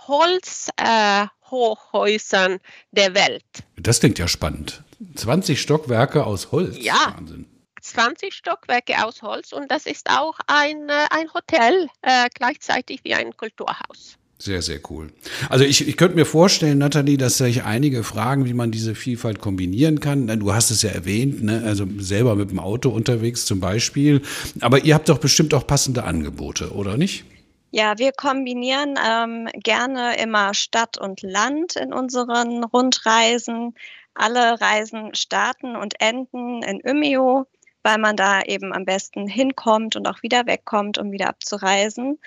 Holzhochhäusern 0.08 2.52
äh, 2.52 2.58
der 2.92 3.14
Welt. 3.14 3.44
Das 3.76 4.00
klingt 4.00 4.18
ja 4.18 4.28
spannend. 4.28 4.82
20 5.14 5.60
Stockwerke 5.60 6.24
aus 6.24 6.52
Holz. 6.52 6.78
Ja. 6.78 7.12
Wahnsinn. 7.16 7.55
20 7.86 8.34
Stockwerke 8.34 9.04
aus 9.04 9.22
Holz 9.22 9.52
und 9.52 9.70
das 9.70 9.86
ist 9.86 10.10
auch 10.10 10.38
ein, 10.46 10.88
äh, 10.88 11.06
ein 11.10 11.32
Hotel, 11.32 11.88
äh, 12.02 12.28
gleichzeitig 12.34 13.00
wie 13.04 13.14
ein 13.14 13.36
Kulturhaus. 13.36 14.18
Sehr, 14.38 14.60
sehr 14.60 14.80
cool. 14.90 15.08
Also 15.48 15.64
ich, 15.64 15.88
ich 15.88 15.96
könnte 15.96 16.14
mir 16.14 16.26
vorstellen, 16.26 16.76
Nathalie, 16.76 17.16
dass 17.16 17.38
sich 17.38 17.64
einige 17.64 18.04
fragen, 18.04 18.44
wie 18.44 18.52
man 18.52 18.70
diese 18.70 18.94
Vielfalt 18.94 19.40
kombinieren 19.40 20.00
kann. 20.00 20.26
Du 20.38 20.52
hast 20.52 20.70
es 20.70 20.82
ja 20.82 20.90
erwähnt, 20.90 21.42
ne? 21.42 21.62
also 21.64 21.86
selber 21.98 22.36
mit 22.36 22.50
dem 22.50 22.58
Auto 22.58 22.90
unterwegs 22.90 23.46
zum 23.46 23.60
Beispiel. 23.60 24.20
Aber 24.60 24.84
ihr 24.84 24.94
habt 24.94 25.08
doch 25.08 25.18
bestimmt 25.18 25.54
auch 25.54 25.66
passende 25.66 26.04
Angebote, 26.04 26.72
oder 26.72 26.98
nicht? 26.98 27.24
Ja, 27.70 27.98
wir 27.98 28.12
kombinieren 28.12 28.98
ähm, 29.02 29.48
gerne 29.54 30.18
immer 30.18 30.52
Stadt 30.52 30.98
und 30.98 31.22
Land 31.22 31.76
in 31.76 31.94
unseren 31.94 32.62
Rundreisen. 32.62 33.74
Alle 34.14 34.60
Reisen 34.60 35.14
starten 35.14 35.76
und 35.76 36.00
enden 36.00 36.62
in 36.62 36.82
Umeå 36.84 37.46
weil 37.86 37.98
man 37.98 38.16
da 38.16 38.42
eben 38.42 38.72
am 38.72 38.84
besten 38.84 39.28
hinkommt 39.28 39.94
und 39.94 40.08
auch 40.08 40.20
wieder 40.24 40.44
wegkommt, 40.46 40.98
um 40.98 41.12
wieder 41.12 41.28
abzureisen. 41.28 42.18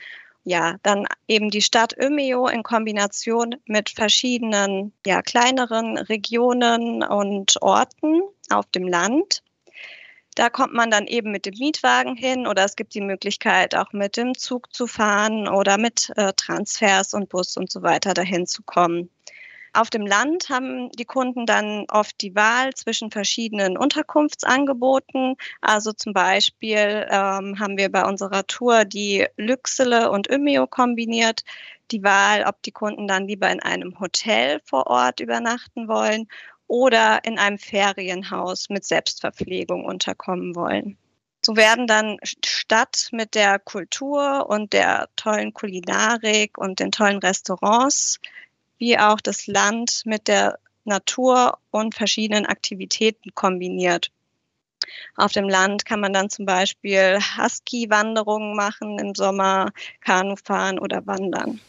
Ja, 0.45 0.77
dann 0.83 1.05
eben 1.27 1.49
die 1.49 1.61
Stadt 1.61 1.93
Umeå 2.01 2.47
in 2.47 2.63
Kombination 2.63 3.57
mit 3.65 3.89
verschiedenen, 3.89 4.93
ja, 5.05 5.21
kleineren 5.21 5.97
Regionen 5.97 7.03
und 7.03 7.61
Orten 7.61 8.21
auf 8.49 8.67
dem 8.67 8.87
Land. 8.87 9.43
Da 10.33 10.49
kommt 10.49 10.73
man 10.73 10.91
dann 10.91 11.07
eben 11.07 11.29
mit 11.29 11.45
dem 11.45 11.55
Mietwagen 11.59 12.15
hin 12.15 12.47
oder 12.47 12.63
es 12.63 12.77
gibt 12.77 12.93
die 12.93 13.01
Möglichkeit, 13.01 13.75
auch 13.75 13.91
mit 13.91 14.15
dem 14.15 14.37
Zug 14.37 14.73
zu 14.73 14.87
fahren 14.87 15.49
oder 15.49 15.77
mit 15.77 16.09
äh, 16.15 16.31
Transfers 16.37 17.13
und 17.13 17.27
Bus 17.27 17.57
und 17.57 17.69
so 17.69 17.83
weiter 17.83 18.13
dahin 18.13 18.47
zu 18.47 18.63
kommen. 18.63 19.09
Auf 19.73 19.89
dem 19.89 20.05
Land 20.05 20.49
haben 20.49 20.89
die 20.91 21.05
Kunden 21.05 21.45
dann 21.45 21.85
oft 21.89 22.19
die 22.21 22.35
Wahl 22.35 22.73
zwischen 22.73 23.11
verschiedenen 23.11 23.77
Unterkunftsangeboten. 23.77 25.35
Also 25.61 25.91
zum 25.93 26.13
Beispiel 26.13 27.07
ähm, 27.09 27.59
haben 27.59 27.77
wir 27.77 27.91
bei 27.91 28.05
unserer 28.05 28.47
Tour 28.47 28.85
die 28.85 29.27
Lüxele 29.37 30.11
und 30.11 30.29
Umeå 30.29 30.67
kombiniert. 30.67 31.43
Die 31.91 32.03
Wahl, 32.03 32.45
ob 32.47 32.61
die 32.63 32.71
Kunden 32.71 33.07
dann 33.07 33.27
lieber 33.27 33.49
in 33.49 33.61
einem 33.61 33.99
Hotel 33.99 34.59
vor 34.63 34.87
Ort 34.87 35.19
übernachten 35.19 35.87
wollen 35.87 36.27
oder 36.67 37.23
in 37.23 37.39
einem 37.39 37.57
Ferienhaus 37.57 38.69
mit 38.69 38.85
Selbstverpflegung 38.85 39.85
unterkommen 39.85 40.55
wollen. 40.55 40.97
So 41.43 41.55
werden 41.55 41.87
dann 41.87 42.17
Stadt 42.23 43.09
mit 43.11 43.33
der 43.33 43.59
Kultur 43.59 44.47
und 44.49 44.73
der 44.73 45.09
tollen 45.15 45.53
Kulinarik 45.53 46.57
und 46.57 46.79
den 46.79 46.91
tollen 46.91 47.19
Restaurants 47.19 48.19
wie 48.79 48.97
auch 48.97 49.21
das 49.21 49.47
Land 49.47 50.01
mit 50.05 50.27
der 50.27 50.57
Natur 50.85 51.59
und 51.69 51.93
verschiedenen 51.93 52.45
Aktivitäten 52.45 53.35
kombiniert. 53.35 54.11
Auf 55.15 55.31
dem 55.33 55.47
Land 55.47 55.85
kann 55.85 55.99
man 55.99 56.13
dann 56.13 56.29
zum 56.29 56.45
Beispiel 56.45 57.19
Husky-Wanderungen 57.37 58.55
machen 58.55 58.97
im 58.97 59.13
Sommer, 59.13 59.71
Kanu 60.01 60.35
fahren 60.43 60.79
oder 60.79 61.05
wandern. 61.05 61.59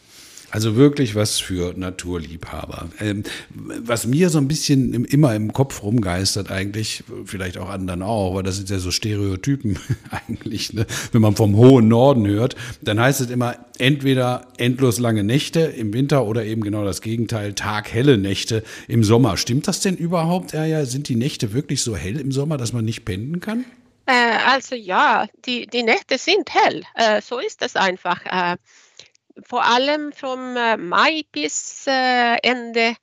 Also 0.51 0.75
wirklich 0.75 1.15
was 1.15 1.39
für 1.39 1.73
Naturliebhaber. 1.77 2.89
Ähm, 2.99 3.23
was 3.49 4.05
mir 4.05 4.29
so 4.29 4.37
ein 4.37 4.49
bisschen 4.49 4.93
im, 4.93 5.05
immer 5.05 5.33
im 5.33 5.53
Kopf 5.53 5.81
rumgeistert 5.81 6.51
eigentlich, 6.51 7.05
vielleicht 7.25 7.57
auch 7.57 7.69
anderen 7.69 8.01
auch, 8.01 8.35
weil 8.35 8.43
das 8.43 8.57
sind 8.57 8.69
ja 8.69 8.77
so 8.79 8.91
Stereotypen 8.91 9.79
eigentlich, 10.11 10.73
ne? 10.73 10.85
wenn 11.13 11.21
man 11.21 11.37
vom 11.37 11.55
hohen 11.55 11.87
Norden 11.87 12.27
hört, 12.27 12.57
dann 12.81 12.99
heißt 12.99 13.21
es 13.21 13.29
immer 13.29 13.55
entweder 13.77 14.45
endlos 14.57 14.99
lange 14.99 15.23
Nächte 15.23 15.61
im 15.61 15.93
Winter 15.93 16.25
oder 16.25 16.43
eben 16.43 16.61
genau 16.61 16.83
das 16.83 17.01
Gegenteil, 17.01 17.53
taghelle 17.53 18.17
Nächte 18.17 18.63
im 18.89 19.05
Sommer. 19.05 19.37
Stimmt 19.37 19.69
das 19.69 19.79
denn 19.79 19.95
überhaupt, 19.95 20.53
Erja? 20.53 20.85
Sind 20.85 21.07
die 21.07 21.15
Nächte 21.15 21.53
wirklich 21.53 21.81
so 21.81 21.95
hell 21.95 22.19
im 22.19 22.33
Sommer, 22.33 22.57
dass 22.57 22.73
man 22.73 22.83
nicht 22.83 23.05
pennen 23.05 23.39
kann? 23.39 23.63
Äh, 24.05 24.37
also 24.47 24.75
ja, 24.75 25.27
die, 25.45 25.65
die 25.67 25.83
Nächte 25.83 26.17
sind 26.17 26.49
hell. 26.53 26.83
Äh, 26.95 27.21
so 27.21 27.39
ist 27.39 27.61
es 27.61 27.77
einfach. 27.77 28.25
Äh, 28.25 28.57
vor 29.47 29.63
allem 29.63 30.11
vom 30.11 30.55
äh, 30.55 30.77
Mai 30.77 31.23
bis 31.31 31.85
äh, 31.87 32.37
Ende 32.43 32.95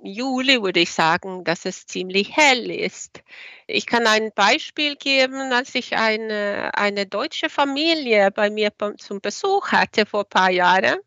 Juli 0.00 0.62
würde 0.62 0.80
ich 0.80 0.92
sagen, 0.92 1.42
dass 1.42 1.64
es 1.64 1.86
ziemlich 1.86 2.36
hell 2.36 2.70
ist. 2.70 3.22
Ich 3.66 3.86
kann 3.86 4.06
ein 4.06 4.30
Beispiel 4.32 4.94
geben, 4.94 5.52
als 5.52 5.74
ich 5.74 5.96
eine, 5.96 6.70
eine 6.74 7.06
deutsche 7.06 7.50
Familie 7.50 8.30
bei 8.30 8.48
mir 8.48 8.72
zum 8.98 9.20
Besuch 9.20 9.72
hatte 9.72 10.06
vor 10.06 10.20
ein 10.20 10.30
paar 10.30 10.50
Jahren. 10.50 11.00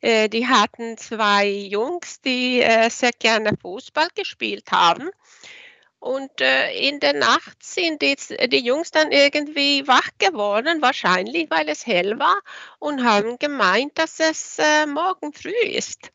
Äh, 0.00 0.28
die 0.28 0.46
hatten 0.46 0.96
zwei 0.96 1.48
Jungs, 1.48 2.20
die 2.20 2.64
sehr 2.88 3.10
gerne 3.18 3.56
Fußball 3.60 4.08
gespielt 4.14 4.70
haben. 4.70 5.10
Und 6.00 6.40
äh, 6.40 6.72
in 6.72 6.98
der 6.98 7.12
Nacht 7.12 7.62
sind 7.62 8.00
die, 8.00 8.16
die, 8.48 8.64
Jungs 8.64 8.90
dann 8.90 9.12
irgendwie 9.12 9.86
wach 9.86 10.08
geworden, 10.18 10.80
wahrscheinlich 10.80 11.50
weil 11.50 11.68
es 11.68 11.86
hell 11.86 12.18
war, 12.18 12.40
und 12.78 13.04
haben 13.04 13.38
gemeint, 13.38 13.98
dass 13.98 14.18
es 14.18 14.58
äh, 14.58 14.86
morgen 14.86 15.34
früh 15.34 15.50
ist. 15.50 16.10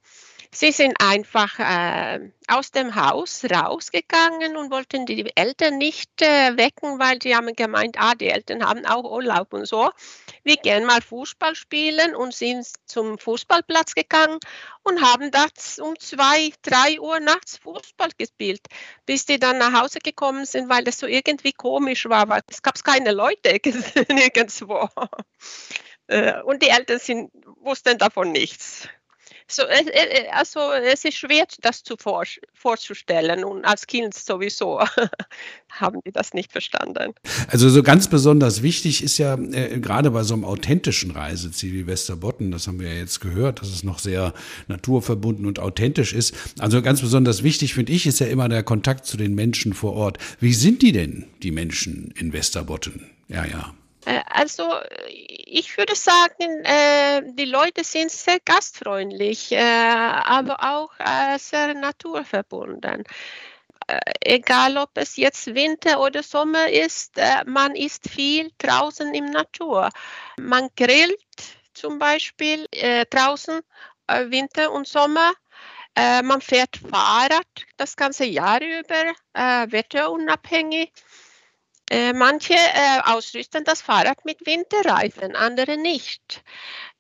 Sie 0.56 0.72
sind 0.72 0.96
einfach 1.02 1.60
äh, 1.60 2.32
aus 2.48 2.72
dem 2.72 2.96
Haus 2.96 3.44
rausgegangen 3.44 4.56
und 4.56 4.72
wollten 4.72 5.06
die 5.06 5.30
Eltern 5.36 5.78
nicht 5.78 6.22
äh, 6.22 6.56
wecken, 6.56 6.98
weil 6.98 7.22
sie 7.22 7.36
haben 7.36 7.54
gemeint, 7.58 7.98
ah, 8.00 8.16
die 8.16 8.30
Eltern 8.30 8.66
haben 8.66 8.86
auch 8.86 9.04
Urlaub 9.04 9.52
und 9.52 9.66
so. 9.66 9.92
Wir 10.44 10.56
gehen 10.56 10.86
mal 10.86 11.02
Fußball 11.02 11.56
spielen 11.56 12.16
und 12.16 12.34
sind 12.34 12.66
zum 12.86 13.18
Fußballplatz 13.18 13.96
gegangen 13.96 14.40
und 14.84 15.02
haben 15.02 15.30
das 15.30 15.78
um 15.78 16.00
zwei, 16.00 16.54
drei 16.62 17.02
Uhr 17.02 17.20
nachts 17.20 17.58
Fußball 17.58 18.12
gespielt, 18.18 18.62
bis 19.06 19.26
die 19.26 19.40
dann 19.40 19.58
nach 19.58 19.74
Hause 19.82 20.00
gekommen 20.00 20.46
sind, 20.46 20.70
weil 20.70 20.86
das 20.86 21.00
so 21.00 21.06
irgendwie 21.06 21.52
komisch 21.52 22.08
war, 22.08 22.30
weil 22.30 22.44
es 22.50 22.62
gab 22.62 22.82
keine 22.82 23.12
Leute 23.12 23.60
nirgendwo. 24.10 24.88
Äh, 26.08 26.42
und 26.44 26.64
die 26.64 26.70
Eltern 26.70 27.00
sind, 27.00 27.32
wussten 27.60 27.98
davon 27.98 28.32
nichts. 28.32 28.88
So, 29.48 29.62
äh, 29.64 29.84
äh, 29.92 30.30
also 30.32 30.60
es 30.72 31.06
ist 31.06 31.18
schwer, 31.18 31.46
das 31.62 31.84
zu 31.84 31.96
vor, 31.98 32.24
vorzustellen 32.54 33.44
und 33.44 33.64
als 33.64 33.86
Kind 33.86 34.16
sowieso 34.16 34.80
haben 35.70 36.00
die 36.06 36.12
das 36.12 36.34
nicht 36.34 36.52
verstanden. 36.52 37.14
Also 37.50 37.70
so 37.70 37.84
ganz 37.84 38.10
besonders 38.10 38.64
wichtig 38.64 39.04
ist 39.04 39.20
ja 39.20 39.36
äh, 39.36 39.80
gerade 39.80 40.10
bei 40.10 40.24
so 40.24 40.34
einem 40.34 40.46
authentischen 40.46 41.12
Reiseziel 41.12 41.74
wie 41.74 41.88
Westerbotten, 41.88 42.52
das 42.52 42.68
haben 42.68 42.80
wir 42.80 42.92
ja 42.92 43.00
jetzt 43.00 43.22
gehört, 43.22 43.62
dass 43.62 43.70
es 43.70 43.84
noch 43.84 44.00
sehr 44.00 44.34
naturverbunden 44.68 45.46
und 45.46 45.60
authentisch 45.60 46.14
ist. 46.14 46.34
Also 46.58 46.82
ganz 46.82 47.02
besonders 47.02 47.44
wichtig 47.44 47.76
finde 47.76 47.94
ich 47.94 48.08
ist 48.08 48.20
ja 48.20 48.28
immer 48.28 48.50
der 48.50 48.64
Kontakt 48.64 49.06
zu 49.06 49.16
den 49.16 49.36
Menschen 49.36 49.74
vor 49.74 49.94
Ort. 49.94 50.18
Wie 50.40 50.54
sind 50.54 50.82
die 50.82 50.92
denn, 50.92 51.28
die 51.44 51.52
Menschen 51.52 52.14
in 52.18 52.34
Westerbotten? 52.34 53.12
Ja, 53.28 53.46
ja. 53.46 53.76
Äh, 54.06 54.22
also 54.30 54.72
ich 55.08 55.78
würde 55.78 55.96
sagen, 55.96 56.64
äh, 56.64 57.22
die 57.34 57.46
Leute 57.46 57.84
sind 57.84 58.12
sehr 58.12 58.40
gastfreundlich, 58.46 59.52
äh, 59.52 59.60
aber 59.60 60.64
auch 60.64 60.92
sehr 61.38 61.74
naturverbunden. 61.74 63.04
Egal 64.22 64.78
ob 64.78 64.90
es 64.96 65.16
jetzt 65.16 65.54
Winter 65.54 66.00
oder 66.00 66.24
Sommer 66.24 66.70
ist, 66.70 67.18
man 67.46 67.76
ist 67.76 68.10
viel 68.10 68.52
draußen 68.58 69.14
im 69.14 69.26
Natur. 69.26 69.90
Man 70.40 70.70
grillt 70.76 71.20
zum 71.76 72.00
Beispiel 72.00 72.66
draußen 73.12 73.62
Winter 74.08 74.72
und 74.72 74.88
Sommer. 74.88 75.34
Man 75.96 76.42
fährt 76.42 76.78
Fahrrad 76.78 77.46
das 77.78 77.96
ganze 77.96 78.26
Jahr 78.26 78.60
über, 78.60 79.14
wetterunabhängig. 79.72 80.92
Äh, 81.90 82.14
manche 82.14 82.56
äh, 82.56 83.02
ausrüsten 83.04 83.64
das 83.64 83.82
Fahrrad 83.82 84.26
mit 84.26 84.46
Winterreifen, 84.46 85.36
andere 85.36 85.78
nicht. 85.78 86.44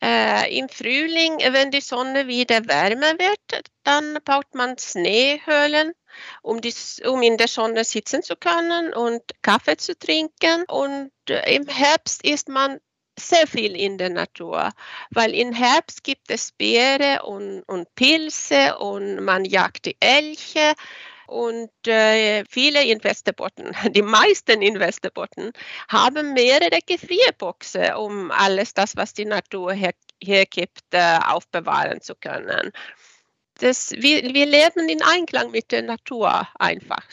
Äh, 0.01 0.57
Im 0.57 0.69
Frühling, 0.69 1.39
wenn 1.39 1.71
die 1.71 1.81
Sonne 1.81 2.27
wieder 2.27 2.67
wärmer 2.67 3.13
wird, 3.17 3.71
dann 3.83 4.19
baut 4.23 4.53
man 4.53 4.77
Schneehöhlen, 4.77 5.93
um, 6.43 6.61
die, 6.61 6.73
um 7.07 7.23
in 7.23 7.37
der 7.37 7.47
Sonne 7.47 7.83
sitzen 7.83 8.21
zu 8.21 8.35
können 8.35 8.93
und 8.93 9.23
Kaffee 9.41 9.77
zu 9.77 9.97
trinken. 9.97 10.65
Und 10.67 11.11
äh, 11.29 11.55
im 11.55 11.67
Herbst 11.67 12.23
ist 12.23 12.47
man 12.47 12.79
sehr 13.17 13.47
viel 13.47 13.75
in 13.75 13.97
der 13.97 14.09
Natur, 14.09 14.71
weil 15.09 15.33
im 15.33 15.53
Herbst 15.53 16.03
gibt 16.03 16.29
es 16.29 16.51
Beere 16.51 17.23
und, 17.23 17.63
und 17.63 17.93
Pilze 17.95 18.77
und 18.77 19.23
man 19.23 19.45
jagt 19.45 19.85
die 19.85 19.97
Elche 19.99 20.75
und 21.27 21.71
äh, 21.87 22.43
viele 22.49 22.83
in 22.83 23.03
Westerbotten, 23.03 23.75
die 23.91 24.01
meisten 24.01 24.61
in 24.61 24.79
Westerbotten, 24.79 25.51
haben 25.87 26.33
mehrere 26.33 26.79
Gefrierboxen, 26.85 27.95
um 27.95 28.31
alles 28.31 28.73
das, 28.73 28.95
was 28.95 29.13
die 29.13 29.25
Natur 29.25 29.73
her 29.73 29.93
hergibt, 30.23 30.81
äh, 30.91 31.19
aufbewahren 31.25 32.01
zu 32.01 32.15
können. 32.15 32.71
Das, 33.59 33.91
wir, 33.91 34.23
wir 34.33 34.45
leben 34.45 34.89
in 34.89 35.01
Einklang 35.01 35.51
mit 35.51 35.71
der 35.71 35.81
Natur 35.81 36.47
einfach. 36.57 37.03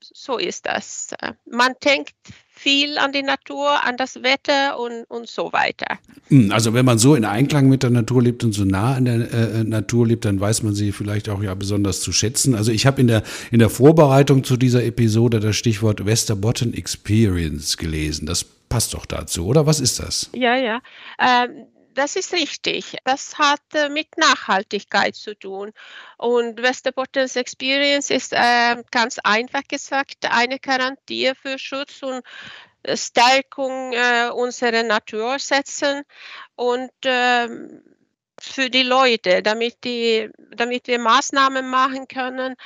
So 0.00 0.38
ist 0.38 0.66
das. 0.66 1.14
Man 1.44 1.74
denkt 1.84 2.14
viel 2.62 2.98
an 2.98 3.12
die 3.12 3.22
Natur, 3.22 3.84
an 3.84 3.96
das 3.96 4.22
Wetter 4.22 4.78
und, 4.78 5.04
und 5.04 5.28
so 5.28 5.52
weiter. 5.52 5.98
Hm, 6.28 6.52
also 6.52 6.74
wenn 6.74 6.84
man 6.84 6.98
so 6.98 7.14
in 7.14 7.24
Einklang 7.24 7.68
mit 7.68 7.82
der 7.82 7.90
Natur 7.90 8.22
lebt 8.22 8.44
und 8.44 8.52
so 8.52 8.64
nah 8.64 8.94
an 8.94 9.06
der 9.06 9.32
äh, 9.32 9.64
Natur 9.64 10.06
lebt, 10.06 10.26
dann 10.26 10.40
weiß 10.40 10.62
man 10.62 10.74
sie 10.74 10.92
vielleicht 10.92 11.30
auch 11.30 11.42
ja 11.42 11.54
besonders 11.54 12.00
zu 12.00 12.12
schätzen. 12.12 12.54
Also 12.54 12.70
ich 12.70 12.86
habe 12.86 13.00
in 13.00 13.06
der, 13.06 13.22
in 13.50 13.60
der 13.60 13.70
Vorbereitung 13.70 14.44
zu 14.44 14.58
dieser 14.58 14.84
Episode 14.84 15.40
das 15.40 15.56
Stichwort 15.56 16.04
Westerbotten 16.04 16.74
Experience 16.74 17.78
gelesen. 17.78 18.26
Das 18.26 18.44
passt 18.44 18.92
doch 18.92 19.06
dazu, 19.06 19.46
oder? 19.46 19.66
Was 19.66 19.80
ist 19.80 19.98
das? 19.98 20.30
Ja, 20.34 20.56
ja. 20.56 20.80
Ähm, 21.18 21.66
das 22.00 22.16
ist 22.16 22.32
richtig. 22.32 22.96
Das 23.04 23.38
hat 23.38 23.60
äh, 23.74 23.90
mit 23.90 24.16
Nachhaltigkeit 24.16 25.14
zu 25.14 25.34
tun. 25.34 25.72
Und 26.16 26.62
Westerbottens 26.62 27.36
Experience 27.36 28.08
ist 28.08 28.32
äh, 28.32 28.82
ganz 28.90 29.18
einfach 29.22 29.64
gesagt 29.68 30.24
eine 30.30 30.58
Garantie 30.58 31.32
für 31.34 31.58
Schutz 31.58 32.02
und 32.02 32.22
Stärkung 32.94 33.92
äh, 33.92 34.30
unserer 34.30 34.82
Natur 34.82 35.38
setzen 35.38 36.04
und 36.56 36.90
ähm, 37.04 37.82
für 38.40 38.70
die 38.70 38.82
Leute, 38.82 39.42
damit, 39.42 39.84
die, 39.84 40.28
damit 40.56 40.86
wir 40.88 40.98
Maßnahmen 40.98 41.68
machen 41.68 42.08
können, 42.08 42.56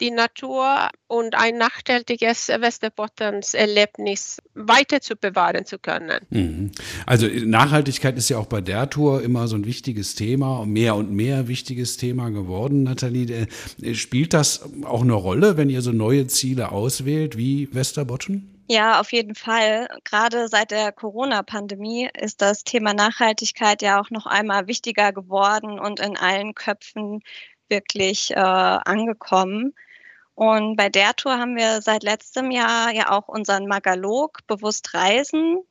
die 0.00 0.10
Natur 0.10 0.90
und 1.06 1.34
ein 1.34 1.56
nachhaltiges 1.56 2.48
Westerbottens 2.48 3.54
Erlebnis 3.54 4.38
weiter 4.54 5.00
zu 5.00 5.16
bewahren 5.16 5.64
zu 5.64 5.78
können. 5.78 6.20
Mhm. 6.30 6.72
Also 7.06 7.26
Nachhaltigkeit 7.26 8.16
ist 8.16 8.28
ja 8.28 8.38
auch 8.38 8.46
bei 8.46 8.60
der 8.60 8.90
Tour 8.90 9.22
immer 9.22 9.48
so 9.48 9.56
ein 9.56 9.64
wichtiges 9.64 10.14
Thema, 10.14 10.66
mehr 10.66 10.96
und 10.96 11.10
mehr 11.10 11.48
wichtiges 11.48 11.96
Thema 11.96 12.30
geworden, 12.30 12.82
Nathalie. 12.82 13.46
Äh, 13.82 13.94
spielt 13.94 14.34
das 14.34 14.68
auch 14.84 15.02
eine 15.02 15.14
Rolle, 15.14 15.56
wenn 15.56 15.70
ihr 15.70 15.82
so 15.82 15.92
neue 15.92 16.26
Ziele 16.26 16.72
auswählt 16.72 17.36
wie 17.36 17.68
Westerbotten? 17.72 18.55
Ja, 18.68 19.00
auf 19.00 19.12
jeden 19.12 19.34
Fall. 19.36 19.88
Gerade 20.04 20.48
seit 20.48 20.72
der 20.72 20.90
Corona-Pandemie 20.90 22.08
ist 22.18 22.42
das 22.42 22.64
Thema 22.64 22.94
Nachhaltigkeit 22.94 23.80
ja 23.80 24.00
auch 24.00 24.10
noch 24.10 24.26
einmal 24.26 24.66
wichtiger 24.66 25.12
geworden 25.12 25.78
und 25.78 26.00
in 26.00 26.16
allen 26.16 26.54
Köpfen 26.54 27.22
wirklich 27.68 28.32
äh, 28.32 28.34
angekommen. 28.36 29.72
Und 30.34 30.76
bei 30.76 30.88
der 30.88 31.14
Tour 31.14 31.38
haben 31.38 31.56
wir 31.56 31.80
seit 31.80 32.02
letztem 32.02 32.50
Jahr 32.50 32.92
ja 32.92 33.10
auch 33.10 33.28
unseren 33.28 33.66
Magalog 33.68 34.40
Bewusst 34.48 34.94
Reisen 34.94 35.62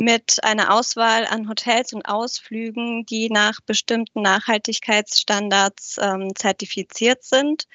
mit 0.00 0.42
einer 0.42 0.74
Auswahl 0.74 1.26
an 1.26 1.48
Hotels 1.48 1.92
und 1.92 2.06
Ausflügen, 2.06 3.04
die 3.06 3.28
nach 3.30 3.60
bestimmten 3.60 4.22
Nachhaltigkeitsstandards 4.22 5.98
ähm, 6.00 6.34
zertifiziert 6.34 7.22
sind. 7.22 7.66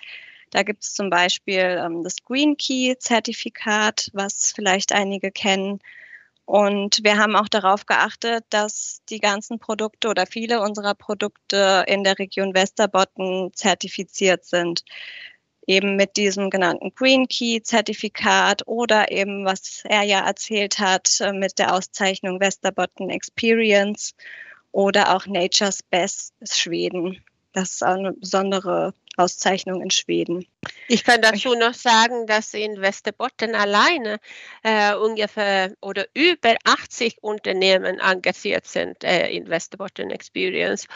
Da 0.52 0.64
gibt 0.64 0.84
es 0.84 0.94
zum 0.94 1.10
Beispiel 1.10 1.82
ähm, 1.84 2.04
das 2.04 2.24
Green 2.24 2.58
Key-Zertifikat, 2.58 4.10
was 4.14 4.54
vielleicht 4.56 4.94
einige 4.94 5.32
kennen. 5.32 5.80
Und 6.46 7.00
wir 7.04 7.18
haben 7.18 7.36
auch 7.36 7.50
darauf 7.50 7.88
geachtet, 7.88 8.46
dass 8.52 9.02
die 9.10 9.20
ganzen 9.20 9.58
Produkte 9.60 10.10
oder 10.10 10.28
viele 10.28 10.62
unserer 10.62 10.94
Produkte 10.94 11.84
in 11.88 12.04
der 12.04 12.20
Region 12.20 12.54
Westerbotten 12.54 13.52
zertifiziert 13.54 14.46
sind. 14.46 14.84
Eben 15.68 15.96
mit 15.96 16.16
diesem 16.18 16.52
genannten 16.52 16.94
Green 16.94 17.28
Key 17.28 17.62
Zertifikat 17.64 18.62
oder 18.68 19.12
eben, 19.12 19.46
was 19.46 19.82
er 19.86 20.04
ja 20.04 20.20
erzählt 20.26 20.78
hat, 20.78 21.20
äh, 21.22 21.34
mit 21.34 21.58
der 21.58 21.74
Auszeichnung 21.74 22.40
Westerbotten 22.40 23.10
Experience 23.10 24.14
oder 24.72 25.16
auch 25.16 25.26
Nature's 25.26 25.82
Best 25.82 26.34
Schweden. 26.44 27.24
Das 27.56 27.72
ist 27.72 27.84
eine 27.84 28.12
besondere 28.12 28.94
Auszeichnung 29.16 29.82
in 29.82 29.90
Schweden. 29.90 30.46
Ich 30.90 31.06
kann 31.06 31.22
dazu 31.22 31.56
noch 31.56 31.74
sagen, 31.74 32.28
dass 32.28 32.54
in 32.54 32.82
Västerbotten 32.82 33.56
alleine 33.56 34.20
äh, 34.62 34.94
ungefähr 34.94 35.72
oder 35.80 36.06
über 36.14 36.58
80 36.66 37.24
Unternehmen 37.24 37.98
engagiert 38.02 38.68
sind 38.68 39.06
äh, 39.06 39.30
in 39.30 39.48
Västerbotten 39.48 40.12
Experience. 40.12 40.90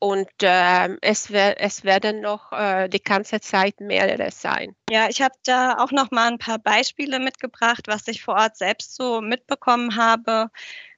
Und 0.00 0.28
äh, 0.42 0.90
es, 1.00 1.30
es, 1.30 1.82
werden 1.82 2.20
noch 2.20 2.52
äh, 2.52 2.88
die 2.90 3.02
ganze 3.02 3.40
Zeit 3.40 3.80
mehrere 3.80 4.30
sein. 4.30 4.76
Ja, 4.90 5.08
ich 5.08 5.22
habe 5.22 5.34
da 5.46 5.78
auch 5.78 5.92
noch 5.92 6.10
mal 6.10 6.28
ein 6.28 6.38
paar 6.38 6.58
Beispiele 6.58 7.20
mitgebracht, 7.20 7.84
was 7.86 8.06
ich 8.06 8.22
vor 8.22 8.34
Ort 8.34 8.58
selbst 8.58 8.94
so 8.96 9.22
mitbekommen 9.22 9.96
habe, 9.96 10.50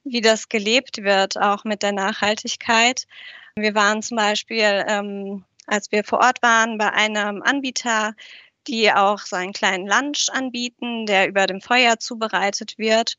wie 0.03 0.23
das 0.23 0.49
gelebt 0.49 1.05
wird, 1.05 1.39
auch 1.39 1.63
mit 1.63 1.85
der 1.85 1.93
Nachhaltigkeit. 1.93 3.07
Wir 3.57 3.75
waren 3.75 4.03
zum 4.03 4.17
Beispiel 4.17 4.85
ähm, 4.89 5.45
als 5.67 5.91
wir 5.93 6.05
vor 6.05 6.21
Ort 6.21 6.43
waren 6.43 6.79
bei 6.79 6.93
einem 6.93 7.43
Anbieter, 7.43 8.15
die 8.67 8.91
auch 8.93 9.21
so 9.21 9.37
einen 9.37 9.53
kleinen 9.53 9.87
Lunch 9.87 10.29
anbieten, 10.33 11.07
der 11.07 11.29
über 11.29 11.47
dem 11.47 11.61
Feuer 11.61 11.99
zubereitet 11.99 12.79
wird. 12.79 13.17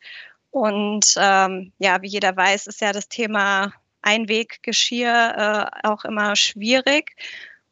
Und 0.52 1.16
ähm, 1.18 1.74
ja, 1.80 2.02
wie 2.02 2.08
jeder 2.08 2.36
weiß, 2.36 2.68
ist 2.68 2.82
ja 2.82 2.92
das 2.92 3.08
Thema 3.10 3.74
Einweggeschirr 4.02 5.72
äh, 5.84 5.88
auch 5.88 6.06
immer 6.06 6.36
schwierig. 6.36 7.16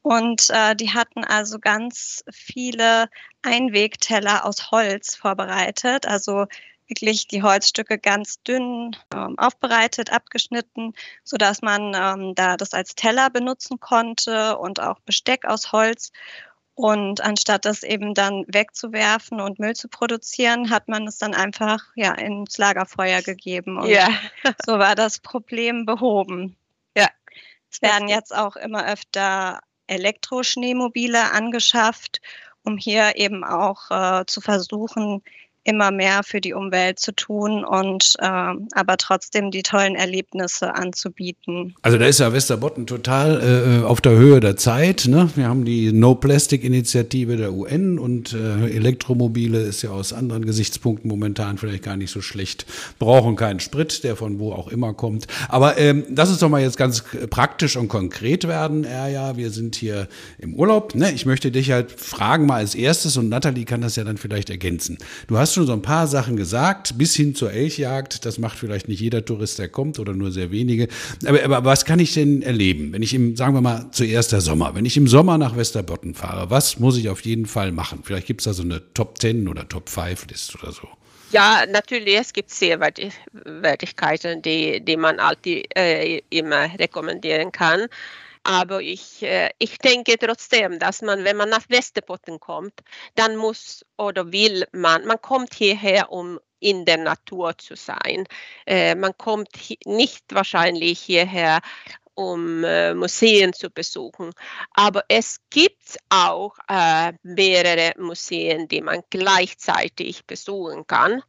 Und 0.02 0.50
äh, 0.50 0.76
die 0.76 0.94
hatten 0.94 1.24
also 1.24 1.60
ganz 1.60 2.24
viele 2.30 3.10
Einwegteller 3.42 4.46
aus 4.46 4.72
Holz 4.72 5.16
vorbereitet, 5.16 6.06
also 6.08 6.46
wirklich 6.94 7.28
die 7.28 7.42
Holzstücke 7.42 7.98
ganz 7.98 8.42
dünn 8.44 8.96
ähm, 9.14 9.38
aufbereitet, 9.40 10.12
abgeschnitten, 10.12 10.94
so 11.24 11.38
dass 11.38 11.62
man 11.62 11.94
ähm, 11.96 12.36
da 12.36 12.56
das 12.56 12.74
als 12.74 12.94
Teller 12.94 13.32
benutzen 13.32 13.80
konnte 13.80 14.58
und 14.60 14.80
auch 14.80 15.00
Besteck 15.00 15.46
aus 15.46 15.72
Holz. 15.72 16.12
Und 16.76 17.22
anstatt 17.22 17.66
das 17.66 17.84
eben 17.84 18.14
dann 18.14 18.46
wegzuwerfen 18.48 19.40
und 19.40 19.60
Müll 19.60 19.76
zu 19.76 19.88
produzieren, 19.88 20.70
hat 20.70 20.88
man 20.88 21.08
es 21.08 21.18
dann 21.18 21.34
einfach 21.34 21.84
ja 21.96 22.14
ins 22.14 22.58
Lagerfeuer 22.58 23.22
gegeben. 23.22 23.78
Und 23.80 23.90
ja. 23.90 24.08
so 24.66 24.80
war 24.80 24.96
das 24.96 25.20
Problem 25.20 25.86
behoben. 25.86 26.56
Ja. 26.96 27.10
Es 27.72 27.82
werden 27.82 28.08
jetzt 28.08 28.36
auch 28.36 28.56
immer 28.56 28.88
öfter 28.88 29.62
Elektroschneemobile 29.88 31.32
angeschafft, 31.32 32.22
um 32.64 32.78
hier 32.78 33.18
eben 33.18 33.44
auch 33.44 33.90
äh, 33.92 34.26
zu 34.26 34.42
versuchen, 34.42 35.24
immer 35.64 35.92
mehr 35.92 36.22
für 36.24 36.42
die 36.42 36.54
Umwelt 36.54 37.00
zu 37.00 37.14
tun 37.14 37.64
und 37.64 38.14
äh, 38.20 38.26
aber 38.26 38.98
trotzdem 38.98 39.52
die 39.52 39.64
tollen 39.64 39.96
Erlebnisse 39.96 40.76
anzubieten. 40.76 41.76
Also 41.82 41.98
da 41.98 42.06
ist 42.06 42.20
ja 42.20 42.34
Westerbotten 42.34 42.86
total 42.86 43.82
äh, 43.82 43.86
auf 43.86 44.02
der 44.02 44.14
Höhe 44.14 44.40
der 44.40 44.58
Zeit. 44.58 45.06
Ne? 45.08 45.30
Wir 45.36 45.48
haben 45.48 45.64
die 45.66 45.92
No 45.94 46.16
Plastic 46.16 46.64
Initiative 46.64 47.38
der 47.38 47.54
UN 47.54 47.98
und 47.98 48.34
äh, 48.34 48.70
Elektromobile 48.76 49.62
ist 49.62 49.82
ja 49.82 49.92
aus 49.92 50.12
anderen 50.12 50.46
Gesichtspunkten 50.46 51.10
momentan 51.10 51.58
vielleicht 51.58 51.84
gar 51.84 51.96
nicht 51.96 52.12
so 52.12 52.22
schlecht. 52.22 52.66
Brauchen 53.00 53.36
keinen 53.36 53.60
Sprit, 53.60 54.04
der 54.04 54.16
von 54.16 54.40
wo 54.40 54.52
auch 54.52 54.68
immer 54.68 54.94
kommt. 54.94 55.28
Aber 55.48 55.78
ähm, 55.78 56.04
lass 56.14 56.30
uns 56.30 56.40
doch 56.40 56.50
mal 56.50 56.62
jetzt 56.62 56.78
ganz 56.78 57.04
praktisch 57.30 57.78
und 57.78 57.88
konkret 57.88 58.48
werden, 58.48 58.84
Erja. 58.84 59.38
Wir 59.38 59.50
sind 59.50 59.76
hier 59.76 60.08
im 60.40 60.56
Urlaub. 60.56 60.96
Ne? 60.96 61.12
Ich 61.14 61.26
möchte 61.26 61.52
dich 61.52 61.72
halt 61.72 61.92
fragen 61.92 62.46
mal 62.46 62.58
als 62.58 62.76
erstes 62.76 63.16
und 63.18 63.30
Nathalie 63.30 63.66
kann 63.66 63.82
das 63.82 63.96
ja 63.96 64.04
dann 64.04 64.18
vielleicht 64.18 64.50
ergänzen. 64.50 64.98
Du 65.28 65.38
hast 65.38 65.53
schon 65.54 65.66
so 65.66 65.74
ein 65.74 65.82
paar 65.82 66.08
Sachen 66.08 66.36
gesagt, 66.36 66.98
bis 66.98 67.16
hin 67.16 67.36
zur 67.36 67.52
Elchjagd. 67.52 68.26
Das 68.26 68.38
macht 68.38 68.58
vielleicht 68.58 68.88
nicht 68.88 69.00
jeder 69.00 69.24
Tourist, 69.24 69.60
der 69.60 69.70
kommt 69.70 70.00
oder 70.00 70.14
nur 70.14 70.32
sehr 70.32 70.52
wenige. 70.52 70.88
Aber, 71.26 71.44
aber 71.44 71.66
was 71.66 71.86
kann 71.86 72.00
ich 72.00 72.14
denn 72.14 72.42
erleben, 72.42 72.94
wenn 72.94 73.02
ich 73.02 73.14
im, 73.14 73.36
sagen 73.36 73.54
wir 73.54 73.62
mal, 73.62 73.88
zuerst 73.92 74.32
der 74.32 74.42
Sommer, 74.42 74.76
wenn 74.76 74.86
ich 74.86 74.98
im 74.98 75.08
Sommer 75.08 75.38
nach 75.38 75.56
Westerbotten 75.56 76.16
fahre, 76.16 76.50
was 76.50 76.80
muss 76.80 76.98
ich 76.98 77.10
auf 77.10 77.22
jeden 77.22 77.46
Fall 77.46 77.72
machen? 77.72 78.00
Vielleicht 78.04 78.28
gibt 78.28 78.42
es 78.42 78.46
da 78.46 78.54
so 78.54 78.64
eine 78.64 78.82
Top 78.94 79.20
10 79.20 79.48
oder 79.48 79.68
Top 79.68 79.90
5 79.90 80.28
List 80.30 80.56
oder 80.62 80.72
so. 80.72 80.88
Ja, 81.32 81.64
natürlich, 81.68 82.16
es 82.16 82.32
gibt 82.32 82.52
Sehenswürdigkeiten, 82.52 84.44
die, 84.44 84.80
die 84.80 84.98
man 84.98 85.20
alltid 85.20 85.66
äh, 85.76 86.22
immer 86.30 86.68
rekommendieren 86.78 87.52
kann. 87.52 87.88
Aber 88.44 88.82
ich, 88.82 89.24
äh, 89.24 89.50
ich 89.58 89.78
denke 89.78 90.18
trotzdem, 90.18 90.78
dass 90.78 91.02
man, 91.02 91.24
wenn 91.24 91.38
man 91.38 91.50
nach 91.50 91.70
Westerbotten 91.70 92.40
kommt, 92.40 92.74
dann 93.16 93.38
muss 93.38 93.86
oder 93.98 94.32
will 94.32 94.66
man, 94.74 95.06
man 95.06 95.22
kommt 95.22 95.54
hierher, 95.54 96.12
um 96.12 96.40
in 96.60 96.86
der 96.86 96.98
Natur 96.98 97.58
zu 97.58 97.76
sein. 97.76 98.26
Äh, 98.66 98.96
man 98.96 99.18
kommt 99.18 99.50
nicht 99.86 100.26
wahrscheinlich 100.34 101.00
hierher, 101.00 101.60
um 102.16 102.64
äh, 102.64 102.94
Museen 102.94 103.54
zu 103.54 103.70
besuchen. 103.70 104.32
Aber 104.72 105.04
es 105.08 105.38
gibt 105.50 105.98
auch 106.10 106.56
mehrere 107.24 107.94
Museen, 107.98 108.68
die 108.68 108.82
man 108.82 109.02
gleichzeitig 109.10 110.26
besuchen 110.26 110.86
kann 110.86 111.24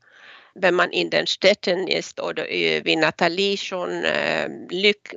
wenn 0.55 0.75
man 0.75 0.91
in 0.91 1.11
den 1.11 1.27
Städten 1.27 1.87
ist 1.89 2.21
oder 2.21 2.47
wie 2.47 2.97
Nathalie 2.97 3.57
schon 3.57 3.91
äh, 4.05 4.49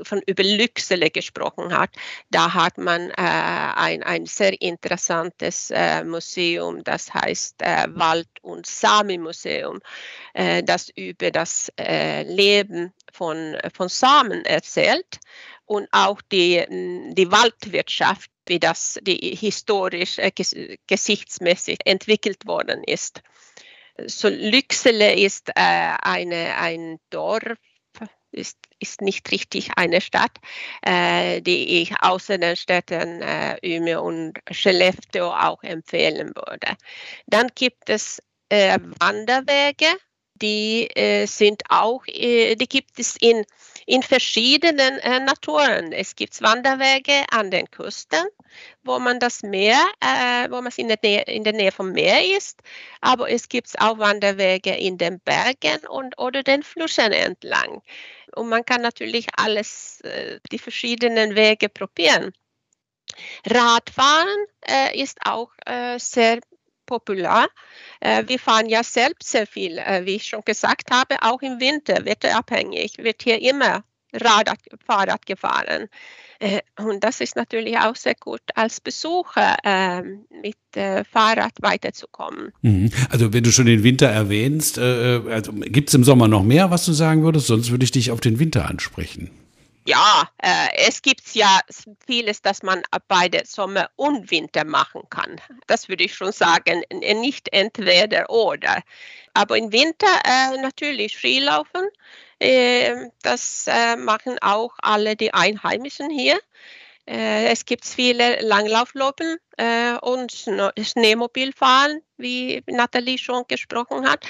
von, 0.03 0.21
über 0.25 0.43
Lycksele 0.43 1.11
gesprochen 1.11 1.77
hat, 1.77 1.91
da 2.29 2.53
hat 2.53 2.77
man 2.77 3.11
äh, 3.11 3.13
ein, 3.17 4.03
ein 4.03 4.25
sehr 4.25 4.59
interessantes 4.61 5.71
äh, 5.71 6.03
Museum, 6.03 6.83
das 6.83 7.13
heißt 7.13 7.61
äh, 7.61 7.85
Wald- 7.89 8.27
und 8.41 8.65
Sami-Museum, 8.65 9.79
äh, 10.33 10.63
das 10.63 10.89
über 10.89 11.29
das 11.29 11.71
äh, 11.79 12.23
Leben 12.23 12.93
von, 13.13 13.57
von 13.75 13.89
Samen 13.89 14.43
erzählt 14.45 15.19
und 15.65 15.87
auch 15.91 16.21
die, 16.31 16.65
die 17.13 17.31
Waldwirtschaft, 17.31 18.31
wie 18.47 18.59
das 18.59 18.97
die 19.01 19.35
historisch, 19.35 20.17
gesichtsmäßig 20.87 21.79
entwickelt 21.85 22.47
worden 22.47 22.83
ist 22.85 23.21
so 24.05 24.29
Lycksele 24.29 25.15
ist 25.15 25.49
äh, 25.49 25.53
eine, 25.55 26.55
ein 26.57 26.99
Dorf, 27.09 27.57
ist, 28.31 28.57
ist 28.79 29.01
nicht 29.01 29.31
richtig 29.31 29.71
eine 29.75 30.01
Stadt, 30.01 30.37
äh, 30.81 31.41
die 31.41 31.81
ich 31.81 31.93
außer 32.01 32.37
den 32.37 32.55
Städten 32.55 33.21
äh, 33.21 33.57
Umeå 33.63 34.01
und 34.01 34.33
Skellefteå 34.51 35.31
auch 35.31 35.63
empfehlen 35.63 36.33
würde. 36.35 36.77
Dann 37.25 37.47
gibt 37.55 37.89
es 37.89 38.21
äh, 38.49 38.77
Wanderwege, 38.99 39.87
die 40.41 40.89
äh, 40.95 41.25
sind 41.25 41.63
auch, 41.69 42.05
äh, 42.07 42.55
die 42.55 42.67
gibt 42.67 42.99
es 42.99 43.15
in, 43.19 43.45
in 43.85 44.03
verschiedenen 44.03 44.99
äh, 44.99 45.19
Naturen. 45.19 45.91
Es 45.91 46.15
gibt 46.15 46.41
Wanderwege 46.41 47.25
an 47.31 47.51
den 47.51 47.69
Küsten, 47.69 48.25
wo 48.83 48.99
man 48.99 49.19
das 49.19 49.43
Meer, 49.43 49.79
äh, 50.01 50.49
wo 50.49 50.61
man 50.61 50.71
in 50.77 50.87
der, 50.87 50.99
Nähe, 51.01 51.23
in 51.23 51.43
der 51.43 51.53
Nähe 51.53 51.71
vom 51.71 51.91
Meer 51.91 52.37
ist, 52.37 52.61
aber 53.01 53.29
es 53.29 53.49
gibt 53.49 53.79
auch 53.79 53.97
Wanderwege 53.97 54.75
in 54.75 54.97
den 54.97 55.19
Bergen 55.19 55.85
und 55.87 56.17
oder 56.17 56.43
den 56.43 56.63
Flüssen 56.63 57.11
entlang. 57.11 57.81
Und 58.35 58.49
man 58.49 58.65
kann 58.65 58.81
natürlich 58.81 59.27
alles, 59.37 60.01
äh, 60.01 60.39
die 60.51 60.59
verschiedenen 60.59 61.35
Wege 61.35 61.69
probieren. 61.69 62.33
Radfahren 63.45 64.45
äh, 64.67 65.01
ist 65.01 65.17
auch 65.25 65.51
sehr 65.97 66.39
populär. 66.87 67.47
Äh, 67.99 68.23
wir 68.25 68.39
fahren 68.39 68.67
ja 68.67 68.83
selbst 68.83 69.29
sehr 69.29 69.45
viel, 69.45 69.77
äh, 69.77 70.03
wie 70.05 70.15
ich 70.15 70.25
schon 70.25 70.41
gesagt 70.43 70.89
habe, 70.89 71.17
auch 71.21 71.43
im 71.43 71.59
Winter, 71.59 72.03
wetterabhängig, 72.05 72.97
wird 72.97 73.21
hier 73.21 73.39
immer 73.39 73.83
Rad, 74.13 74.49
Fahrrad 74.87 75.23
gefahren. 75.27 75.89
Äh, 76.39 76.61
und 76.79 77.03
das 77.03 77.21
ist 77.21 77.35
natürlich 77.35 77.77
auch 77.77 77.95
sehr 77.95 78.15
gut 78.15 78.41
als 78.55 78.81
Besucher 78.81 79.57
ähm, 79.63 80.25
mit 80.41 80.55
Fahrrad 81.11 81.53
weiterzukommen. 81.61 82.51
Mhm. 82.61 82.91
Also 83.09 83.33
wenn 83.33 83.43
du 83.43 83.51
schon 83.51 83.65
den 83.65 83.83
Winter 83.83 84.07
erwähnst, 84.07 84.77
also 84.77 85.51
gibt 85.53 85.89
es 85.89 85.95
im 85.95 86.03
Sommer 86.03 86.27
noch 86.27 86.43
mehr, 86.43 86.69
was 86.69 86.85
du 86.85 86.93
sagen 86.93 87.23
würdest? 87.23 87.47
Sonst 87.47 87.71
würde 87.71 87.83
ich 87.83 87.91
dich 87.91 88.11
auf 88.11 88.19
den 88.19 88.37
Winter 88.37 88.67
ansprechen 88.69 89.31
ja, 89.87 90.29
äh, 90.41 90.67
es 90.87 91.01
gibt 91.01 91.33
ja 91.33 91.59
vieles, 92.05 92.41
das 92.41 92.61
man 92.61 92.83
beide 93.07 93.45
Sommer 93.45 93.89
und 93.95 94.29
Winter 94.29 94.65
machen 94.65 95.03
kann. 95.09 95.41
Das 95.67 95.89
würde 95.89 96.03
ich 96.03 96.13
schon 96.13 96.31
sagen, 96.31 96.83
nicht 96.91 97.47
entweder 97.53 98.29
oder. 98.29 98.81
Aber 99.33 99.57
im 99.57 99.71
Winter 99.71 100.07
äh, 100.25 100.57
natürlich 100.61 101.17
Skilaufen. 101.17 101.87
Äh, 102.39 103.09
das 103.23 103.67
machen 103.97 104.37
auch 104.41 104.73
alle 104.81 105.15
die 105.15 105.33
Einheimischen 105.33 106.09
hier. 106.09 106.37
Äh, 107.07 107.47
es 107.47 107.65
gibt 107.65 107.85
viele 107.85 108.41
Langlauflopen 108.41 109.37
äh, 109.57 109.95
und 110.01 110.31
Schneemobilfahren, 110.31 112.01
wie 112.17 112.63
Nathalie 112.67 113.17
schon 113.17 113.45
gesprochen 113.47 114.07
hat. 114.09 114.25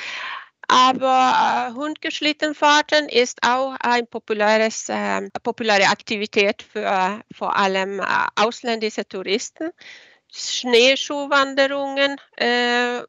Aber 0.68 1.70
äh, 1.72 1.74
Hundgeschlittenfahrten 1.76 3.08
ist 3.08 3.40
auch 3.42 3.76
eine 3.80 4.06
populäres, 4.06 4.90
äh, 4.90 5.30
populäre 5.42 5.88
Aktivität 5.88 6.62
für 6.62 7.22
vor 7.34 7.56
allem 7.56 8.00
äh, 8.02 8.06
ausländische 8.36 9.08
Touristen. 9.08 9.72
Schneeschuhwanderungen, 10.30 12.18
äh, 12.38 13.00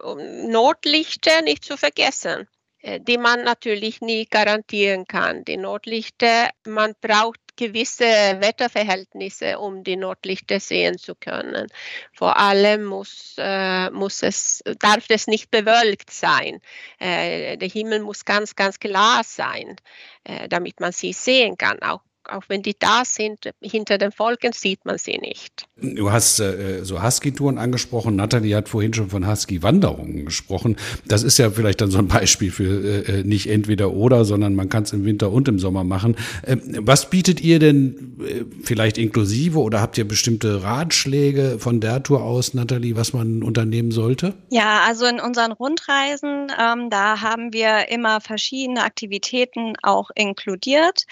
Notlichter 0.47 1.42
nicht 1.42 1.64
zu 1.64 1.77
vergessen, 1.77 2.49
äh, 2.81 3.01
die 3.01 3.18
man 3.18 3.42
natürlich 3.42 4.01
nie 4.01 4.25
garantieren 4.27 5.07
kann. 5.07 5.44
Die 5.44 5.57
Notlichter, 5.57 6.51
man 6.64 6.94
braucht 7.01 7.40
gewisse 7.59 8.05
Wetterverhältnisse, 8.05 9.59
um 9.59 9.83
die 9.83 9.97
Nordlichter 9.97 10.61
sehen 10.61 10.97
zu 10.97 11.14
können. 11.14 11.66
Vor 12.14 12.38
allem 12.38 12.85
muss, 12.85 13.35
äh, 13.37 13.90
muss 13.90 14.23
es, 14.23 14.62
darf 14.79 15.05
es 15.09 15.27
nicht 15.27 15.51
bewölkt 15.51 16.11
sein. 16.11 16.61
Äh, 17.01 17.59
der 17.59 17.68
Himmel 17.68 18.01
muss 18.01 18.25
ganz, 18.25 18.55
ganz 18.55 18.79
klar 18.79 19.23
sein, 19.25 19.77
äh, 20.25 20.49
damit 20.49 20.81
man 20.81 20.92
sie 20.92 21.12
sehen 21.12 21.59
kann. 21.59 21.83
Auch 21.83 22.01
auch 22.28 22.44
wenn 22.48 22.62
die 22.62 22.76
da 22.78 23.02
sind, 23.04 23.50
hinter 23.60 23.98
den 23.98 24.10
Wolken 24.18 24.52
sieht 24.52 24.84
man 24.84 24.98
sie 24.98 25.18
nicht. 25.18 25.66
Du 25.76 26.10
hast 26.10 26.40
äh, 26.40 26.84
so 26.84 27.02
Husky-Touren 27.02 27.58
angesprochen. 27.58 28.16
Nathalie 28.16 28.56
hat 28.56 28.68
vorhin 28.68 28.94
schon 28.94 29.10
von 29.10 29.26
Husky-Wanderungen 29.26 30.24
gesprochen. 30.24 30.76
Das 31.06 31.22
ist 31.22 31.38
ja 31.38 31.50
vielleicht 31.50 31.80
dann 31.80 31.90
so 31.90 31.98
ein 31.98 32.08
Beispiel 32.08 32.50
für 32.50 33.08
äh, 33.08 33.22
nicht 33.22 33.48
entweder 33.48 33.92
oder, 33.92 34.24
sondern 34.24 34.54
man 34.54 34.68
kann 34.68 34.82
es 34.82 34.92
im 34.92 35.04
Winter 35.04 35.30
und 35.30 35.48
im 35.48 35.58
Sommer 35.58 35.84
machen. 35.84 36.16
Ähm, 36.46 36.60
was 36.80 37.10
bietet 37.10 37.40
ihr 37.40 37.58
denn 37.58 38.16
äh, 38.20 38.44
vielleicht 38.62 38.98
inklusive 38.98 39.58
oder 39.58 39.80
habt 39.80 39.98
ihr 39.98 40.06
bestimmte 40.06 40.62
Ratschläge 40.62 41.58
von 41.58 41.80
der 41.80 42.02
Tour 42.02 42.22
aus, 42.22 42.54
Nathalie, 42.54 42.96
was 42.96 43.12
man 43.12 43.42
unternehmen 43.42 43.90
sollte? 43.90 44.34
Ja, 44.50 44.82
also 44.86 45.06
in 45.06 45.20
unseren 45.20 45.52
Rundreisen, 45.52 46.52
ähm, 46.58 46.90
da 46.90 47.20
haben 47.20 47.52
wir 47.52 47.88
immer 47.88 48.20
verschiedene 48.20 48.82
Aktivitäten 48.82 49.74
auch 49.82 50.10
inkludiert. 50.14 51.04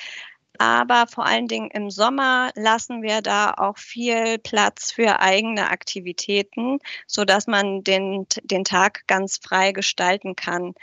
Aber 0.58 1.06
vor 1.06 1.26
allen 1.26 1.48
Dingen 1.48 1.70
im 1.70 1.90
Sommer 1.90 2.50
lassen 2.54 3.02
wir 3.02 3.22
da 3.22 3.54
auch 3.56 3.78
viel 3.78 4.38
Platz 4.38 4.92
für 4.92 5.20
eigene 5.20 5.70
Aktivitäten, 5.70 6.78
so 7.06 7.24
dass 7.24 7.46
man 7.46 7.82
den, 7.82 8.26
den 8.42 8.64
Tag 8.64 9.06
ganz 9.06 9.38
frei 9.42 9.72
gestalten 9.72 10.36
kann. 10.36 10.74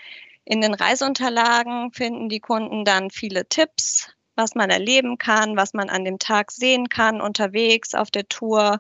In 0.46 0.62
den 0.62 0.74
Reiseunterlagen 0.74 1.92
finden 1.94 2.30
die 2.30 2.40
Kunden 2.42 2.86
dann 2.86 3.10
viele 3.10 3.48
Tipps, 3.48 4.14
was 4.36 4.56
man 4.56 4.70
erleben 4.70 5.18
kann, 5.18 5.56
was 5.56 5.74
man 5.74 5.90
an 5.90 6.04
dem 6.04 6.20
Tag 6.20 6.52
sehen 6.52 6.90
kann 6.90 7.22
unterwegs 7.22 7.94
auf 7.94 8.12
der 8.12 8.28
Tour 8.28 8.80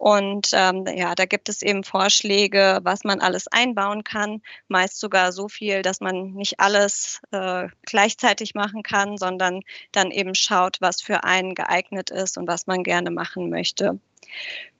und 0.00 0.48
ähm, 0.54 0.86
ja, 0.96 1.14
da 1.14 1.26
gibt 1.26 1.50
es 1.50 1.60
eben 1.60 1.84
Vorschläge, 1.84 2.78
was 2.84 3.04
man 3.04 3.20
alles 3.20 3.48
einbauen 3.48 4.02
kann. 4.02 4.40
Meist 4.66 4.98
sogar 4.98 5.30
so 5.30 5.46
viel, 5.46 5.82
dass 5.82 6.00
man 6.00 6.32
nicht 6.32 6.58
alles 6.58 7.20
äh, 7.32 7.68
gleichzeitig 7.82 8.54
machen 8.54 8.82
kann, 8.82 9.18
sondern 9.18 9.60
dann 9.92 10.10
eben 10.10 10.34
schaut, 10.34 10.78
was 10.80 11.02
für 11.02 11.24
einen 11.24 11.54
geeignet 11.54 12.08
ist 12.08 12.38
und 12.38 12.48
was 12.48 12.66
man 12.66 12.82
gerne 12.82 13.10
machen 13.10 13.50
möchte. 13.50 14.00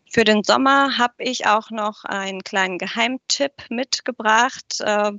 Für 0.08 0.24
den 0.24 0.42
Sommer 0.42 0.96
habe 0.96 1.16
ich 1.18 1.46
auch 1.46 1.70
noch 1.70 2.06
einen 2.06 2.42
kleinen 2.42 2.78
Geheimtipp 2.78 3.52
mitgebracht. 3.68 4.80
Äh, 4.80 5.12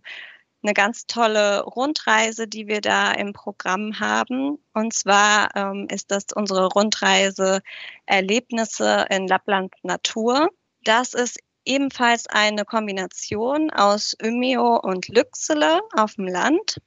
eine 0.64 0.74
ganz 0.74 1.08
tolle 1.08 1.64
Rundreise, 1.64 2.48
die 2.48 2.68
wir 2.68 2.82
da 2.82 3.12
im 3.12 3.34
Programm 3.34 4.00
haben. 4.00 4.58
Und 4.74 4.94
zwar 4.94 5.56
ähm, 5.56 5.88
ist 5.90 6.12
das 6.12 6.26
unsere 6.36 6.68
Rundreise 6.68 7.62
Erlebnisse 8.06 9.06
in 9.10 9.28
Lappland 9.28 9.74
Natur. 9.84 10.50
Das 10.84 11.14
ist 11.14 11.40
ebenfalls 11.66 12.28
eine 12.28 12.66
Kombination 12.66 13.72
aus 13.72 14.16
Umeå 14.22 14.78
und 14.78 15.08
Lycksele 15.08 15.82
auf 15.96 16.16
dem 16.16 16.28
Land. 16.28 16.82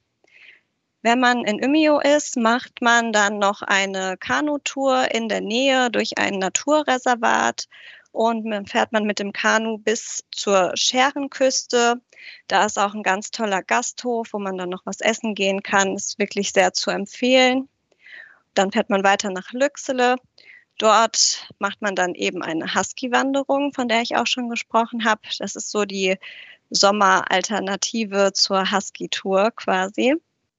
Wenn 1.03 1.21
man 1.21 1.45
in 1.45 1.63
Umeå 1.63 2.01
ist, 2.01 2.37
macht 2.37 2.81
man 2.81 3.13
dann 3.13 3.39
noch 3.39 3.61
eine 3.61 4.17
Kanutour 4.17 5.13
in 5.13 5.29
der 5.29 5.43
Nähe 5.43 5.91
durch 5.91 6.17
ein 6.17 6.39
Naturreservat 6.39 7.69
und 8.15 8.49
dann 8.49 8.65
fährt 8.65 8.93
man 8.93 9.05
mit 9.05 9.19
dem 9.19 9.33
Kanu 9.33 9.77
bis 9.79 10.23
zur 10.31 10.71
Scherenküste. 10.77 12.01
Da 12.47 12.65
ist 12.65 12.79
auch 12.79 12.95
ein 12.95 13.03
ganz 13.03 13.33
toller 13.33 13.61
Gasthof, 13.61 14.29
wo 14.31 14.39
man 14.39 14.57
dann 14.57 14.69
noch 14.69 14.87
was 14.87 15.01
essen 15.01 15.35
gehen 15.35 15.65
kann. 15.65 15.97
Ist 15.97 16.17
wirklich 16.17 16.53
sehr 16.53 16.73
zu 16.73 16.93
empfehlen. 16.93 17.69
Dann 18.55 18.71
fährt 18.71 18.89
man 18.89 19.03
weiter 19.03 19.31
nach 19.31 19.53
Lüxele. 19.53 20.15
Dort 20.79 21.49
macht 21.59 21.83
man 21.83 21.97
dann 21.97 22.15
eben 22.15 22.41
eine 22.41 22.73
Husky-Wanderung, 22.73 23.73
von 23.73 23.89
der 23.89 24.03
ich 24.03 24.17
auch 24.17 24.29
schon 24.29 24.49
gesprochen 24.49 25.05
habe. 25.05 25.23
Das 25.41 25.57
ist 25.57 25.73
so 25.73 25.85
die 25.85 26.17
Sommeralternative 26.71 28.33
zur 28.33 28.71
Husky-Tour 28.71 29.51
quasi. 29.57 30.15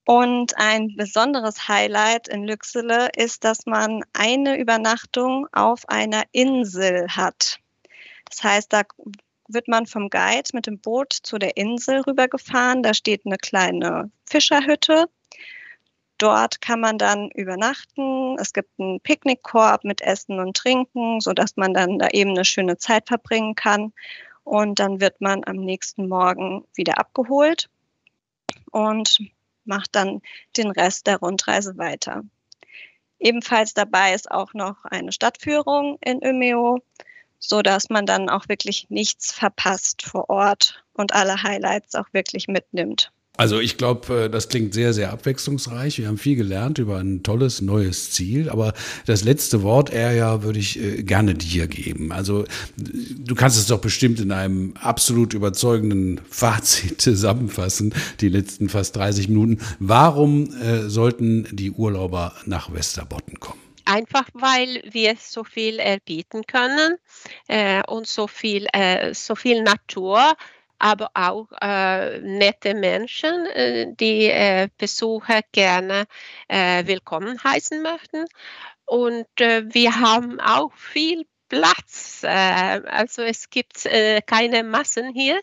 Und 0.06 0.56
ein 0.58 0.96
besonderes 0.96 1.68
Highlight 1.68 2.28
in 2.28 2.46
Lüxele 2.46 3.10
ist, 3.16 3.44
dass 3.44 3.66
man 3.66 4.04
eine 4.14 4.58
Übernachtung 4.58 5.48
auf 5.52 5.90
einer 5.90 6.24
Insel 6.32 7.08
hat. 7.10 7.60
Das 8.30 8.44
heißt, 8.44 8.72
da 8.72 8.84
wird 9.48 9.68
man 9.68 9.88
vom 9.88 10.10
Guide 10.10 10.50
mit 10.54 10.68
dem 10.68 10.80
Boot 10.80 11.12
zu 11.12 11.40
der 11.40 11.58
Insel 11.58 12.02
rübergefahren. 12.02 12.84
Da 12.84 12.94
steht 12.94 13.26
eine 13.26 13.38
kleine 13.38 14.12
Fischerhütte. 14.28 15.08
Dort 16.20 16.62
kann 16.62 16.80
man 16.80 16.98
dann 16.98 17.30
übernachten. 17.32 18.38
Es 18.40 18.54
gibt 18.54 18.80
einen 18.80 19.02
Picknickkorb 19.02 19.84
mit 19.84 20.02
Essen 20.02 20.40
und 20.40 20.56
Trinken, 20.56 21.20
sodass 21.20 21.58
man 21.58 21.74
dann 21.74 22.00
da 22.00 22.10
eben 22.10 22.32
eine 22.32 22.46
schöne 22.46 22.78
Zeit 22.78 23.08
verbringen 23.08 23.56
kann. 23.56 23.92
Und 24.44 24.80
dann 24.80 25.02
wird 25.02 25.20
man 25.20 25.44
am 25.46 25.58
nächsten 25.58 26.08
Morgen 26.08 26.64
wieder 26.76 27.00
abgeholt. 27.00 27.70
Und 28.72 29.18
macht 29.66 29.96
dann 29.96 30.22
den 30.58 30.72
Rest 30.72 31.08
der 31.08 31.18
Rundreise 31.18 31.78
weiter. 31.78 32.24
Ebenfalls 33.20 33.74
dabei 33.74 34.14
ist 34.14 34.30
auch 34.30 34.54
noch 34.54 34.84
eine 34.86 35.12
Stadtführung 35.12 35.98
in 36.02 36.20
Umeå, 36.24 36.80
so 37.40 37.62
dass 37.62 37.90
man 37.90 38.06
dann 38.06 38.30
auch 38.30 38.48
wirklich 38.50 38.88
nichts 38.90 39.32
verpasst 39.32 40.04
vor 40.04 40.30
Ort 40.30 40.84
und 40.94 41.14
alle 41.14 41.44
Highlights 41.44 41.96
auch 41.96 42.12
wirklich 42.12 42.48
mitnimmt. 42.48 43.12
Also 43.38 43.60
ich 43.60 43.78
glaube, 43.78 44.26
äh, 44.26 44.30
das 44.30 44.50
klingt 44.50 44.74
sehr, 44.74 44.94
sehr 44.94 45.12
abwechslungsreich. 45.12 46.00
Wir 46.00 46.08
haben 46.08 46.18
viel 46.18 46.36
gelernt 46.36 46.78
über 46.78 46.98
ein 46.98 47.24
tolles 47.24 47.62
neues 47.62 48.12
Ziel. 48.12 48.50
Aber 48.50 48.74
das 49.06 49.24
letzte 49.24 49.62
Wort, 49.64 49.94
ja, 49.94 50.44
würde 50.44 50.60
ich 50.60 50.80
äh, 50.80 51.04
gerne 51.04 51.34
dir 51.34 51.68
geben. 51.68 52.12
Also 52.12 52.46
du 52.78 53.36
kannst 53.36 53.58
es 53.58 53.68
doch 53.68 53.80
bestimmt 53.80 54.20
in 54.20 54.32
einem 54.32 54.74
absolut 54.80 55.34
überzeugenden 55.34 56.22
Fazit 56.30 57.02
zusammenfassen, 57.02 57.94
die 58.22 58.30
letzten 58.30 58.70
fast 58.70 58.96
30 58.96 59.28
Minuten. 59.30 59.60
Warum 59.80 60.54
äh, 60.62 60.90
sollten 60.90 61.48
die 61.52 61.72
Urlauber 61.72 62.34
nach 62.46 62.74
Westerbotten 62.74 63.40
kommen? 63.40 63.60
Einfach 63.88 64.28
weil 64.34 64.82
wir 64.90 65.16
so 65.20 65.44
viel 65.44 65.80
bieten 66.06 66.42
können 66.48 66.96
äh, 67.48 67.84
und 67.86 68.08
so 68.08 68.28
viel, 68.28 68.66
äh, 68.74 69.14
so 69.14 69.36
viel 69.36 69.62
Natur 69.62 70.36
aber 70.86 71.10
auch 71.16 71.48
äh, 71.62 72.20
nette 72.20 72.76
Menschen, 72.76 73.48
äh, 73.48 73.88
die 74.00 74.26
äh, 74.26 74.70
Besucher 74.78 75.42
gerne 75.52 76.06
äh, 76.48 76.86
willkommen 76.86 77.44
heißen 77.44 77.82
möchten. 77.82 78.26
Und 78.86 79.26
äh, 79.42 79.64
wir 79.74 80.00
haben 80.00 80.40
auch 80.40 80.72
viel 80.76 81.26
Platz. 81.50 82.22
Äh, 82.22 82.28
also 82.28 83.24
es 83.24 83.50
gibt 83.50 83.90
keine 84.28 84.64
Massen 84.64 85.12
hier, 85.12 85.40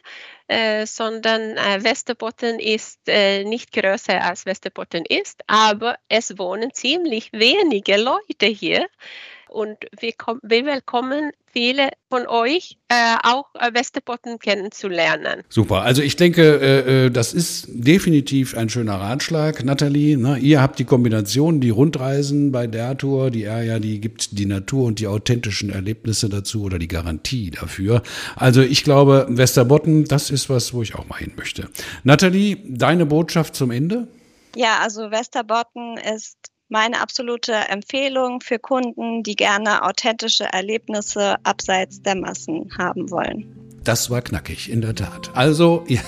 sondern 0.85 1.57
Westerbotten 1.83 2.59
ist 2.59 3.07
nicht 3.07 3.72
größer 3.72 4.22
als 4.22 4.44
Westerbotten 4.44 5.05
ist, 5.07 5.40
aber 5.46 5.96
es 6.09 6.37
wohnen 6.37 6.74
ziemlich 6.74 7.33
wenige 7.33 7.96
Leute 7.96 8.46
hier 8.46 8.87
und 9.52 9.76
wir, 10.00 10.12
wir 10.42 10.64
willkommen 10.64 11.32
viele 11.52 11.90
von 12.08 12.26
euch 12.26 12.78
äh, 12.88 13.16
auch 13.22 13.54
äh, 13.54 13.72
Westerbotten 13.74 14.38
kennenzulernen. 14.38 15.42
Super, 15.50 15.82
also 15.82 16.00
ich 16.00 16.16
denke, 16.16 16.60
äh, 16.60 17.06
äh, 17.06 17.10
das 17.10 17.34
ist 17.34 17.66
definitiv 17.68 18.56
ein 18.56 18.70
schöner 18.70 18.94
Ratschlag, 18.94 19.62
Nathalie. 19.62 20.16
Ne? 20.16 20.38
Ihr 20.38 20.62
habt 20.62 20.78
die 20.78 20.84
Kombination, 20.84 21.60
die 21.60 21.70
Rundreisen 21.70 22.50
bei 22.50 22.66
der 22.66 22.96
Tour, 22.96 23.30
die 23.30 23.42
ja, 23.42 23.78
die 23.78 24.00
gibt 24.00 24.38
die 24.38 24.46
Natur 24.46 24.86
und 24.86 24.98
die 24.98 25.06
authentischen 25.06 25.70
Erlebnisse 25.70 26.28
dazu 26.30 26.62
oder 26.62 26.78
die 26.78 26.88
Garantie 26.88 27.50
dafür. 27.50 28.02
Also 28.36 28.62
ich 28.62 28.84
glaube, 28.84 29.26
Westerbotten, 29.28 30.04
das 30.04 30.30
ist 30.30 30.48
was, 30.48 30.72
wo 30.72 30.82
ich 30.82 30.94
auch 30.94 31.06
mal 31.08 31.18
hin 31.18 31.32
möchte. 31.36 31.68
Nathalie, 32.04 32.56
deine 32.64 33.04
Botschaft 33.04 33.54
zum 33.54 33.70
Ende? 33.70 34.08
Ja, 34.56 34.78
also 34.82 35.10
Westerbotten 35.10 35.96
ist 36.14 36.51
meine 36.72 37.00
absolute 37.00 37.52
Empfehlung 37.52 38.40
für 38.40 38.58
Kunden, 38.58 39.22
die 39.22 39.37
gerne 39.37 39.85
authentische 39.85 40.44
Erlebnisse 40.44 41.37
abseits 41.44 42.02
der 42.02 42.16
Massen 42.16 42.70
haben 42.76 43.11
wollen. 43.11 43.62
Das 43.85 44.11
war 44.11 44.22
knackig, 44.22 44.70
in 44.70 44.80
der 44.80 44.94
Tat. 44.94 45.30
Also, 45.35 45.85
ihr, 45.88 46.00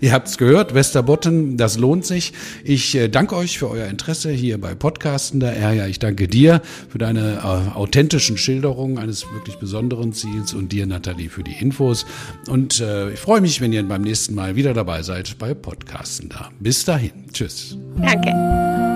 ihr 0.00 0.12
habt 0.12 0.28
es 0.28 0.38
gehört, 0.38 0.74
Westerbotten, 0.74 1.56
das 1.56 1.78
lohnt 1.78 2.04
sich. 2.04 2.32
Ich 2.62 2.94
äh, 2.94 3.08
danke 3.08 3.34
euch 3.34 3.58
für 3.58 3.68
euer 3.70 3.86
Interesse 3.86 4.30
hier 4.30 4.60
bei 4.60 4.74
Podcasten 4.74 5.40
der 5.40 5.56
Erja. 5.56 5.86
Ich 5.86 5.98
danke 5.98 6.28
dir 6.28 6.60
für 6.88 6.98
deine 6.98 7.38
äh, 7.38 7.76
authentischen 7.76 8.36
Schilderungen 8.36 8.98
eines 8.98 9.24
wirklich 9.32 9.56
besonderen 9.56 10.12
Ziels 10.12 10.54
und 10.54 10.70
dir, 10.70 10.86
Nathalie, 10.86 11.30
für 11.30 11.42
die 11.42 11.56
Infos. 11.58 12.06
Und 12.48 12.80
äh, 12.80 13.10
ich 13.10 13.20
freue 13.20 13.40
mich, 13.40 13.60
wenn 13.60 13.72
ihr 13.72 13.82
beim 13.82 14.02
nächsten 14.02 14.34
Mal 14.34 14.54
wieder 14.54 14.74
dabei 14.74 15.02
seid 15.02 15.38
bei 15.38 15.54
Podcasten 15.54 16.28
da. 16.28 16.50
Bis 16.60 16.84
dahin. 16.84 17.12
Tschüss. 17.32 17.78
Danke. 17.96 18.93